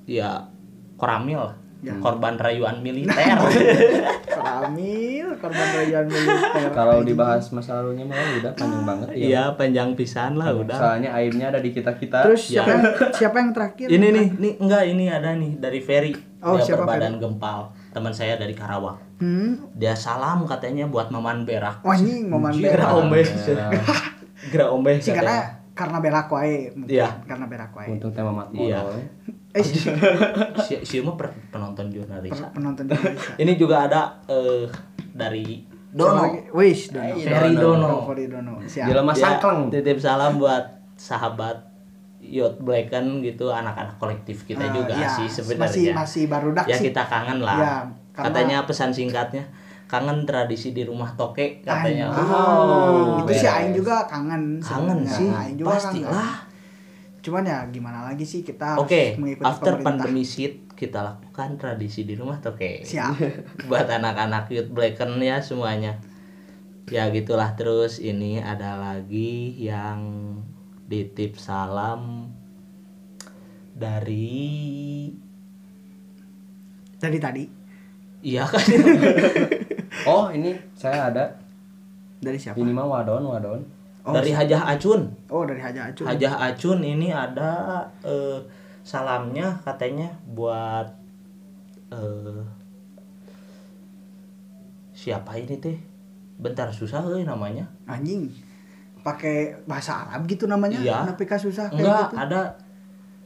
ya 0.08 0.48
koramil. 0.96 1.43
Lah. 1.43 1.56
Ya. 1.84 2.00
korban 2.00 2.39
rayuan 2.39 2.80
militer. 2.80 3.12
Ramil 4.39 5.36
korban 5.36 5.67
rayuan 5.76 6.08
militer. 6.08 6.72
Kalau 6.72 7.04
dibahas 7.04 7.52
masa 7.52 7.84
lalunya 7.84 8.08
mah 8.08 8.15
udah 8.39 8.52
panjang 8.56 8.84
banget 8.88 9.08
ya. 9.12 9.15
iya 9.19 9.43
panjang 9.52 9.91
pisan 9.91 10.39
lah 10.39 10.56
udah. 10.56 10.80
Soalnya 10.80 11.12
aibnya 11.12 11.52
ada 11.52 11.60
di 11.60 11.76
kita-kita. 11.76 12.24
terus 12.24 12.56
Ya. 12.56 12.63
siapa 12.63 12.72
yang, 12.72 12.84
siapa 13.12 13.36
yang 13.43 13.52
terakhir? 13.52 13.88
Ini 13.91 14.08
nih 14.15 14.28
nih 14.39 14.54
enggak 14.63 14.84
ini 14.88 15.06
ada 15.12 15.36
nih 15.36 15.52
dari 15.60 15.80
Ferry. 15.84 16.15
Oh, 16.39 16.56
dia 16.56 16.63
siapa 16.72 16.88
berbadan 16.88 17.19
gempal. 17.19 17.76
Teman 17.91 18.15
saya 18.15 18.39
dari 18.39 18.56
Karawang. 18.56 18.96
Hmm? 19.19 19.67
Dia 19.76 19.91
salam 20.00 20.48
katanya 20.48 20.88
buat 20.88 21.12
maman 21.12 21.43
berak 21.43 21.84
wah 21.84 21.96
anjing 21.96 22.32
momen 22.32 22.56
Gira 22.56 22.80
berak 22.80 22.89
ombe. 22.96 23.19
Nah, 23.28 23.72
Gira 24.52 24.65
ombe 24.72 24.91
sih 25.04 25.12
karena 25.12 25.62
karena 25.74 25.98
berak 25.98 26.28
wae 26.28 26.70
mungkin 26.72 26.94
Iya. 26.94 27.10
karena 27.24 27.46
berak 27.46 27.74
wae 27.74 27.90
Untung 27.90 28.10
tema 28.10 28.30
mati. 28.32 28.62
Iya. 28.64 28.80
Boy. 28.80 29.02
eh 29.54 29.62
si 29.62 30.74
si 30.82 30.96
mah 31.00 31.14
per- 31.14 31.34
penonton 31.48 31.86
jurnalis 31.88 32.30
per- 32.32 32.50
penonton 32.52 32.86
Indonesia 32.86 33.34
ini 33.38 33.54
juga 33.54 33.86
ada 33.86 34.02
eh, 34.26 34.66
dari 35.12 35.62
Dono 35.88 36.26
Wis, 36.52 36.90
Dono. 36.90 37.14
Ferry 37.16 37.54
Dono 37.54 37.90
Ferry 38.04 38.26
Dono. 38.26 38.58
Siap. 38.60 38.86
Jelema 38.88 39.14
sangkleng. 39.14 39.70
titip 39.70 39.98
salam 39.98 40.38
buat 40.38 40.66
sahabat 40.96 41.70
Yot 42.20 42.58
Blacken 42.58 43.20
gitu 43.20 43.48
anak-anak 43.48 43.94
kolektif 43.98 44.42
kita 44.44 44.64
Ah, 44.64 44.72
juga 44.72 44.96
ya, 44.96 45.06
sih 45.12 45.28
Masih 45.28 45.36
sebenarnya 45.36 45.94
masih 45.94 46.24
barudak 46.26 46.66
ya 46.66 46.74
sih. 46.74 46.88
kita 46.88 47.04
kangen 47.04 47.40
lah 47.40 47.58
Ya, 47.58 47.74
karena- 48.12 48.26
katanya 48.26 48.58
pesan 48.64 48.90
singkatnya 48.90 49.44
kangen 49.86 50.26
tradisi 50.26 50.74
di 50.74 50.82
rumah 50.84 51.13
toke 51.13 51.62
katanya 51.62 52.10
Anjing. 52.10 52.30
oh 52.34 53.22
itu 53.22 53.34
sih 53.38 53.46
beres. 53.46 53.56
aing 53.56 53.74
juga 53.78 53.96
kangen 54.10 54.43
kangen 54.58 55.00
sih 55.06 55.30
Aing 55.30 55.56
juga 55.60 55.69
pastilah 55.78 56.12
kangen. 56.41 56.52
Cuman 57.24 57.48
ya 57.48 57.63
gimana 57.72 58.04
lagi 58.04 58.28
sih 58.28 58.43
kita 58.43 58.76
Oke, 58.76 59.15
mengikuti 59.15 59.48
after 59.48 59.80
pemerintah. 59.80 60.04
pandemi 60.04 60.28
shit 60.28 60.67
kita 60.76 61.00
lakukan 61.08 61.56
tradisi 61.56 62.04
di 62.04 62.19
rumah 62.19 62.36
toke. 62.43 62.84
Siap. 62.84 63.15
Buat 63.72 63.88
anak-anak 63.88 64.52
youth 64.52 64.67
blacken 64.67 65.24
ya 65.24 65.39
semuanya. 65.39 66.04
Ya 66.91 67.08
gitulah 67.15 67.56
terus 67.56 68.04
ini 68.04 68.43
ada 68.43 68.76
lagi 68.76 69.56
yang 69.56 70.04
ditip 70.91 71.39
salam 71.39 72.28
dari 73.72 75.08
Dari 77.00 77.19
tadi 77.24 77.43
iya 78.24 78.43
kan 78.48 78.60
Oh, 80.10 80.28
ini 80.34 80.58
saya 80.74 81.14
ada. 81.14 81.26
dari 82.24 82.40
siapa? 82.40 82.56
Ini 82.56 82.72
mah 82.72 82.88
wadon, 82.88 83.24
wadon. 83.28 83.62
Oh, 84.04 84.12
dari 84.12 84.36
Hajah 84.36 84.68
Acun. 84.68 85.08
Oh, 85.32 85.48
dari 85.48 85.64
Haja 85.64 85.88
Acu. 85.92 86.04
Hajah 86.04 86.36
Acun 86.40 86.84
ini 86.84 87.12
ada 87.12 87.84
eh, 88.04 88.40
salamnya 88.84 89.56
katanya 89.64 90.12
buat 90.28 90.88
eh, 91.92 92.44
siapa 94.92 95.40
ini 95.40 95.56
teh? 95.60 95.78
Bentar 96.36 96.68
susah 96.72 97.04
euy 97.08 97.24
namanya. 97.24 97.64
Anjing. 97.88 98.28
Pakai 99.04 99.56
bahasa 99.68 100.08
Arab 100.08 100.28
gitu 100.28 100.48
namanya. 100.48 100.80
Iya. 100.80 101.16
Kenapa 101.16 101.36
susah 101.40 101.72
kayak 101.72 101.80
Enggak, 101.80 102.08
gitu? 102.12 102.18
ada 102.24 102.42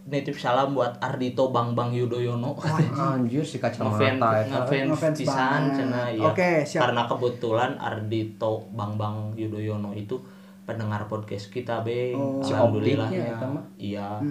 nitip 0.07 0.39
salam 0.39 0.71
buat 0.71 0.95
Ardito 1.03 1.51
Bang 1.51 1.75
Bang 1.75 1.91
Yudhoyono. 1.91 2.55
Anjir 2.95 3.43
si 3.43 3.59
ngefans 3.59 3.75
kacamata 3.75 4.39
eta. 4.39 4.47
ngefans 4.47 4.87
Ngefans 4.95 5.17
pisan 5.19 5.61
cenah 5.75 6.07
ya. 6.15 6.23
Oke, 6.31 6.63
siap. 6.63 6.87
Karena 6.87 7.03
kebetulan 7.03 7.71
Ardito 7.75 8.71
Bang 8.71 8.95
Bang 8.95 9.35
Yudhoyono 9.35 9.91
itu 9.91 10.15
pendengar 10.63 11.03
podcast 11.11 11.51
kita, 11.51 11.83
Bang. 11.83 12.15
Oh. 12.15 12.39
Alhamdulillah. 12.39 13.07
Mah. 13.51 13.63
Iya. 13.75 14.23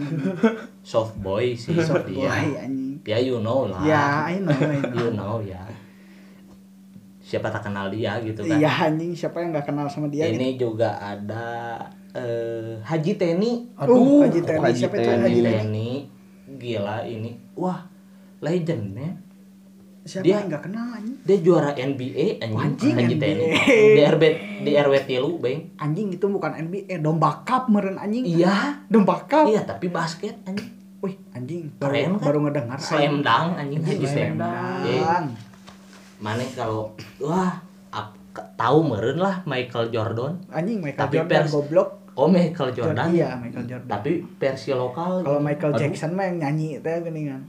Soft 0.81 1.21
boy 1.21 1.53
sih 1.53 1.77
Soft 1.89 2.09
dia. 2.09 2.25
boy 2.25 2.49
anjing. 2.57 2.97
Ya 3.05 3.21
you 3.21 3.39
know 3.45 3.69
lah. 3.69 3.81
Ya, 3.85 4.33
I 4.33 4.41
know, 4.41 4.57
I 4.57 4.81
know. 4.81 4.97
You 4.97 5.09
know 5.13 5.37
ya. 5.45 5.61
Siapa 7.21 7.53
tak 7.53 7.69
kenal 7.69 7.93
dia 7.93 8.17
gitu 8.25 8.41
kan. 8.49 8.57
Iya 8.57 8.71
anjing, 8.89 9.13
siapa 9.13 9.45
yang 9.45 9.53
nggak 9.53 9.69
kenal 9.69 9.85
sama 9.93 10.09
dia 10.09 10.25
gitu. 10.25 10.41
Ini 10.41 10.49
juga 10.57 10.97
ada 10.97 11.77
eh, 12.17 12.73
Haji 12.81 13.13
Teni. 13.15 13.53
Uh, 13.77 14.23
Haji 14.23 14.41
Teni, 14.41 14.61
Haji 14.63 14.79
siapa 14.79 14.97
Teni. 14.97 15.23
Haji 15.23 15.41
Teni? 15.43 15.91
Gila 16.57 17.05
ini 17.05 17.37
wah 17.53 17.85
legend 18.39 18.95
ya 18.95 19.11
Siapa 20.07 20.23
Dia- 20.23 20.39
yang 20.39 20.47
nggak 20.47 20.63
kenal 20.63 20.87
anjing? 20.95 21.19
dia 21.21 21.39
juara 21.43 21.75
NBA 21.75 22.39
anjing, 22.39 22.55
Anjing, 22.57 22.95
Haji 22.95 23.07
NBA. 23.11 23.19
Teni 23.19 23.47
di 23.67 24.01
RB 24.07 24.23
di 24.63 24.71
RW 24.73 24.95
tilu 25.03 25.31
beng 25.37 25.75
Anjing 25.77 26.09
itu 26.11 26.27
bukan 26.27 26.55
NBA, 26.55 27.03
domba 27.03 27.43
cup 27.43 27.67
meren 27.67 27.99
anjing. 27.99 28.23
iya 28.23 28.87
Domba 28.87 29.27
cup. 29.27 29.51
iya 29.51 29.63
tapi 29.63 29.91
basket 29.91 30.39
anjing 30.45 30.71
Wih, 30.97 31.13
anjing. 31.31 31.75
Baru, 31.77 31.91
Keren 31.91 32.11
kan? 32.15 32.23
baru 32.23 32.39
ngedengar. 32.41 32.79
slam 32.79 33.21
dunk 33.21 33.51
anjing 33.57 33.83
Haji 33.83 34.07
Slam 34.07 34.33
dunk. 34.39 34.87
Eh, 34.87 35.03
mana 36.17 36.43
kalau 36.55 36.95
wah 37.19 37.61
tahu 38.55 38.79
meren 38.85 39.17
lah 39.17 39.43
Michael 39.43 39.91
Jordan 39.91 40.39
Anjing 40.49 40.79
Michael 40.79 41.03
Tapi 41.03 41.15
Jordan 41.19 41.35
pers- 41.43 41.53
goblok. 41.53 41.89
Oh 42.17 42.27
Michael 42.27 42.73
Jordan 42.73 43.07
Iya, 43.09 43.37
Michael 43.37 43.67
Jordan. 43.67 43.89
tapi 43.89 44.11
versi 44.35 44.73
lokal 44.73 45.21
Kalau 45.21 45.39
Michael 45.39 45.71
Aduh. 45.71 45.81
Jackson 45.81 46.11
mah 46.11 46.25
yang 46.25 46.39
nyanyi 46.39 46.69
itu 46.75 46.89
geningan. 47.01 47.43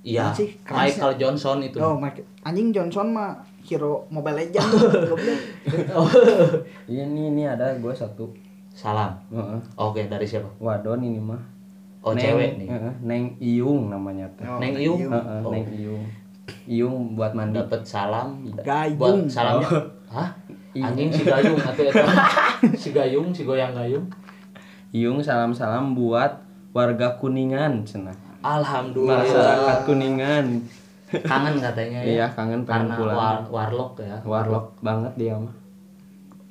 iya 0.00 0.30
sih, 0.30 0.54
keras 0.62 0.94
Michael 0.94 1.14
Johnson 1.16 1.58
itu 1.60 1.76
Oh, 1.76 1.94
Michael. 1.94 2.24
Anjing 2.40 2.70
Johnson 2.70 3.10
mah 3.10 3.34
hero 3.60 4.06
Mobile 4.08 4.38
Legends 4.38 4.72
goblok. 5.10 5.40
Iya 6.86 7.02
ini 7.04 7.28
ini 7.28 7.42
ada 7.44 7.74
gue 7.74 7.92
satu. 7.92 8.28
salam 8.70 9.10
Heeh. 9.28 9.58
oke 9.74 10.06
dari 10.06 10.22
siapa 10.22 10.46
Wadon 10.56 11.02
ini 11.02 11.18
mah. 11.18 11.42
oh 12.00 12.14
Neng- 12.14 12.22
cewek 12.22 12.50
nih 12.56 12.68
heeh, 12.68 12.94
Neng 13.02 13.24
Iyung 13.38 13.88
namanya 13.88 14.30
teh. 14.32 14.46
Oh, 14.46 14.56
Neng 14.56 14.76
Iung 14.76 15.00
Heeh, 15.02 15.40
Oh. 15.40 15.50
Neng 15.50 15.66
Iyung. 15.68 16.04
Iung 16.64 16.96
buat 17.12 17.32
mandi. 17.32 17.58
dapat 17.58 17.82
salam 17.82 18.46
Gayung. 18.54 18.96
buat 18.96 19.16
salamnya 19.26 19.66
hah 20.06 20.30
anjing 20.80 21.08
si 21.08 21.22
gayung 21.22 21.56
atau 21.56 21.82
si 22.80 22.88
gayung 22.90 23.28
si 23.30 23.42
goyang 23.42 23.72
gayung 23.72 24.06
Iung 24.88 25.20
salam-salam 25.20 25.92
buat 25.92 26.40
warga 26.70 27.14
Kuningan 27.14 27.82
cenah. 27.82 28.16
alhamdulillah 28.40 29.20
Masyarakat 29.20 29.78
Kuningan. 29.84 30.46
kangen 31.08 31.56
katanya 31.58 31.98
ya 31.98 32.10
Iya, 32.10 32.26
kangen 32.30 32.62
pengen 32.62 32.84
karena 32.84 32.94
pulang. 32.94 33.16
war- 33.16 33.48
warlock 33.48 33.92
ya 33.98 34.16
Warlock 34.22 34.76
banget 34.78 35.12
dia 35.16 35.34
mah. 35.34 35.52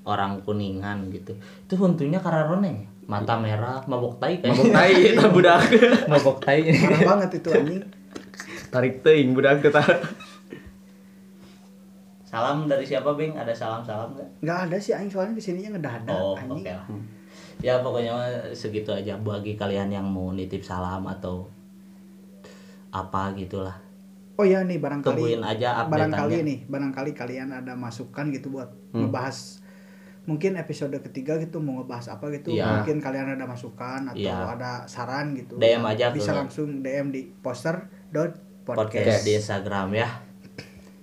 orang 0.04 0.40
kuningan 0.42 1.10
gitu 1.10 1.36
itu 1.36 1.74
tentunya 1.74 2.18
karena 2.18 2.46
Rone 2.46 2.74
mata 3.04 3.36
merah 3.36 3.84
mabok 3.84 4.18
tai 4.18 4.38
kayak 4.38 4.52
Mabok 4.52 4.68
tai 4.70 4.94
budak. 5.36 5.62
mabok 6.06 6.38
tai 6.40 6.60
Parah 6.66 7.02
banget 7.08 7.30
itu 7.36 7.50
anjing. 7.50 7.84
Tarik 8.68 9.00
teuing 9.00 9.32
budak 9.32 9.60
teh. 9.62 9.88
Salam 12.38 12.58
dari 12.64 12.86
siapa 12.86 13.10
Bing? 13.12 13.34
Ada 13.34 13.50
salam 13.52 13.82
salam 13.82 14.14
nggak? 14.14 14.30
Nggak 14.40 14.60
ada 14.64 14.78
sih 14.78 14.94
anjing 14.94 15.10
soalnya 15.10 15.34
ke 15.34 15.42
sininya 15.42 15.74
ngedadak 15.74 16.14
oh 16.14 16.32
oke 16.32 16.40
anjing. 16.40 16.66
lah. 16.68 16.86
Ya 17.58 17.74
pokoknya 17.78 18.12
mah 18.12 18.26
segitu 18.52 18.92
aja. 18.92 19.18
Bagi 19.18 19.54
kalian 19.54 19.90
yang 19.90 20.06
mau 20.06 20.30
nitip 20.30 20.62
salam 20.62 21.02
atau 21.04 21.50
apa 22.90 23.34
gitulah. 23.34 23.74
Oh 24.38 24.46
iya 24.46 24.62
nih 24.62 24.78
barangkali 24.78 25.18
tungguin 25.18 25.42
aja 25.42 25.82
barangkali 25.84 26.36
nih 26.40 26.60
barangkali 26.66 27.12
kalian 27.12 27.50
ada 27.52 27.74
masukan 27.74 28.30
gitu 28.30 28.54
buat 28.54 28.70
Hmm. 28.88 29.10
ngebahas 29.10 29.66
mungkin 30.24 30.54
episode 30.56 30.94
ketiga 31.02 31.36
gitu 31.36 31.58
mau 31.58 31.82
ngebahas 31.82 32.14
apa 32.14 32.30
gitu. 32.30 32.54
Iya. 32.54 32.70
mungkin 32.78 33.02
kalian 33.02 33.34
ada 33.34 33.44
masukan 33.44 34.06
atau 34.08 34.20
Iya. 34.20 34.54
ada 34.54 34.86
saran 34.86 35.34
gitu. 35.34 35.58
DM 35.58 35.82
aja 35.82 36.14
bisa 36.14 36.32
ke- 36.32 36.38
langsung 36.38 36.86
DM 36.86 37.10
di 37.10 37.26
poster 37.34 37.82
dot 38.08 38.38
podcast 38.62 38.94
podcast. 38.94 39.24
di 39.26 39.32
Instagram 39.34 39.88
ya 39.96 40.10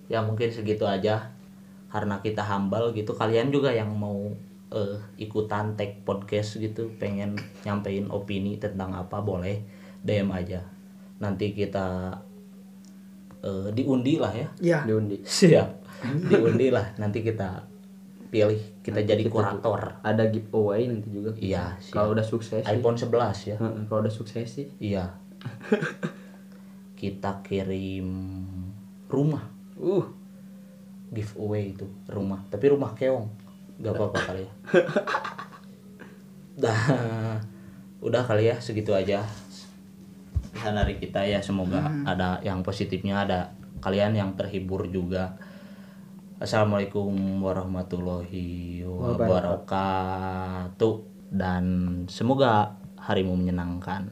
ya 0.07 0.21
mungkin 0.21 0.49
segitu 0.49 0.85
aja. 0.85 1.33
Karena 1.89 2.19
kita 2.19 2.43
humble 2.43 2.91
gitu. 2.91 3.15
Kalian 3.15 3.49
juga 3.49 3.71
yang 3.71 3.95
mau 3.95 4.35
eh, 4.71 4.99
ikutan 5.17 5.79
tag 5.79 6.03
podcast 6.03 6.59
gitu. 6.59 6.91
Pengen 6.99 7.35
nyampein 7.63 8.11
opini 8.11 8.59
tentang 8.59 8.91
apa 8.93 9.23
boleh 9.23 9.63
DM 10.03 10.29
aja. 10.35 10.67
Nanti 11.23 11.55
kita 11.55 12.19
eh, 13.41 13.69
diundi 13.71 14.19
lah 14.19 14.35
ya. 14.35 14.49
Ya 14.59 14.79
Diundi. 14.83 15.23
siap. 15.23 15.87
Diundi 16.03 16.75
lah. 16.75 16.91
Nanti 16.99 17.23
kita 17.23 17.63
pilih. 18.29 18.59
Kita 18.83 18.99
jadi 18.99 19.23
kurator. 19.31 20.03
Ada 20.03 20.27
giveaway 20.27 20.91
nanti 20.91 21.07
juga. 21.15 21.31
iya. 21.39 21.79
Kalau 21.95 22.11
udah 22.11 22.27
sukses 22.27 22.67
sih. 22.67 22.75
iPhone 22.75 22.99
11 22.99 23.55
ya. 23.55 23.57
Heeh, 23.63 23.87
Kalau 23.87 24.03
udah 24.03 24.11
sukses 24.11 24.51
sih. 24.51 24.67
iya. 24.83 25.15
Kita 26.99 27.39
kirim 27.47 28.09
rumah 29.07 29.54
Uh, 29.79 30.07
giveaway 31.11 31.75
itu 31.75 31.87
rumah. 32.11 32.43
Tapi 32.51 32.67
rumah 32.71 32.95
keong 32.95 33.29
gak 33.83 33.95
apa-apa 33.95 34.19
kali 34.31 34.43
ya. 34.47 34.53
Dah 36.63 36.79
udah 38.05 38.23
kali 38.23 38.53
ya 38.53 38.61
segitu 38.61 38.93
aja. 38.93 39.25
Pesan 40.55 40.79
dari 40.79 41.01
kita 41.01 41.27
ya 41.27 41.43
semoga 41.43 41.91
ada 42.07 42.39
yang 42.45 42.63
positifnya 42.63 43.27
ada 43.27 43.51
kalian 43.83 44.15
yang 44.15 44.31
terhibur 44.39 44.87
juga. 44.87 45.35
Assalamualaikum 46.39 47.43
warahmatullahi 47.43 48.87
wabarakatuh. 48.87 50.95
Dan 51.35 51.65
semoga 52.07 52.79
harimu 53.01 53.35
menyenangkan. 53.35 54.07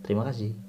Terima 0.00 0.24
kasih 0.24 0.61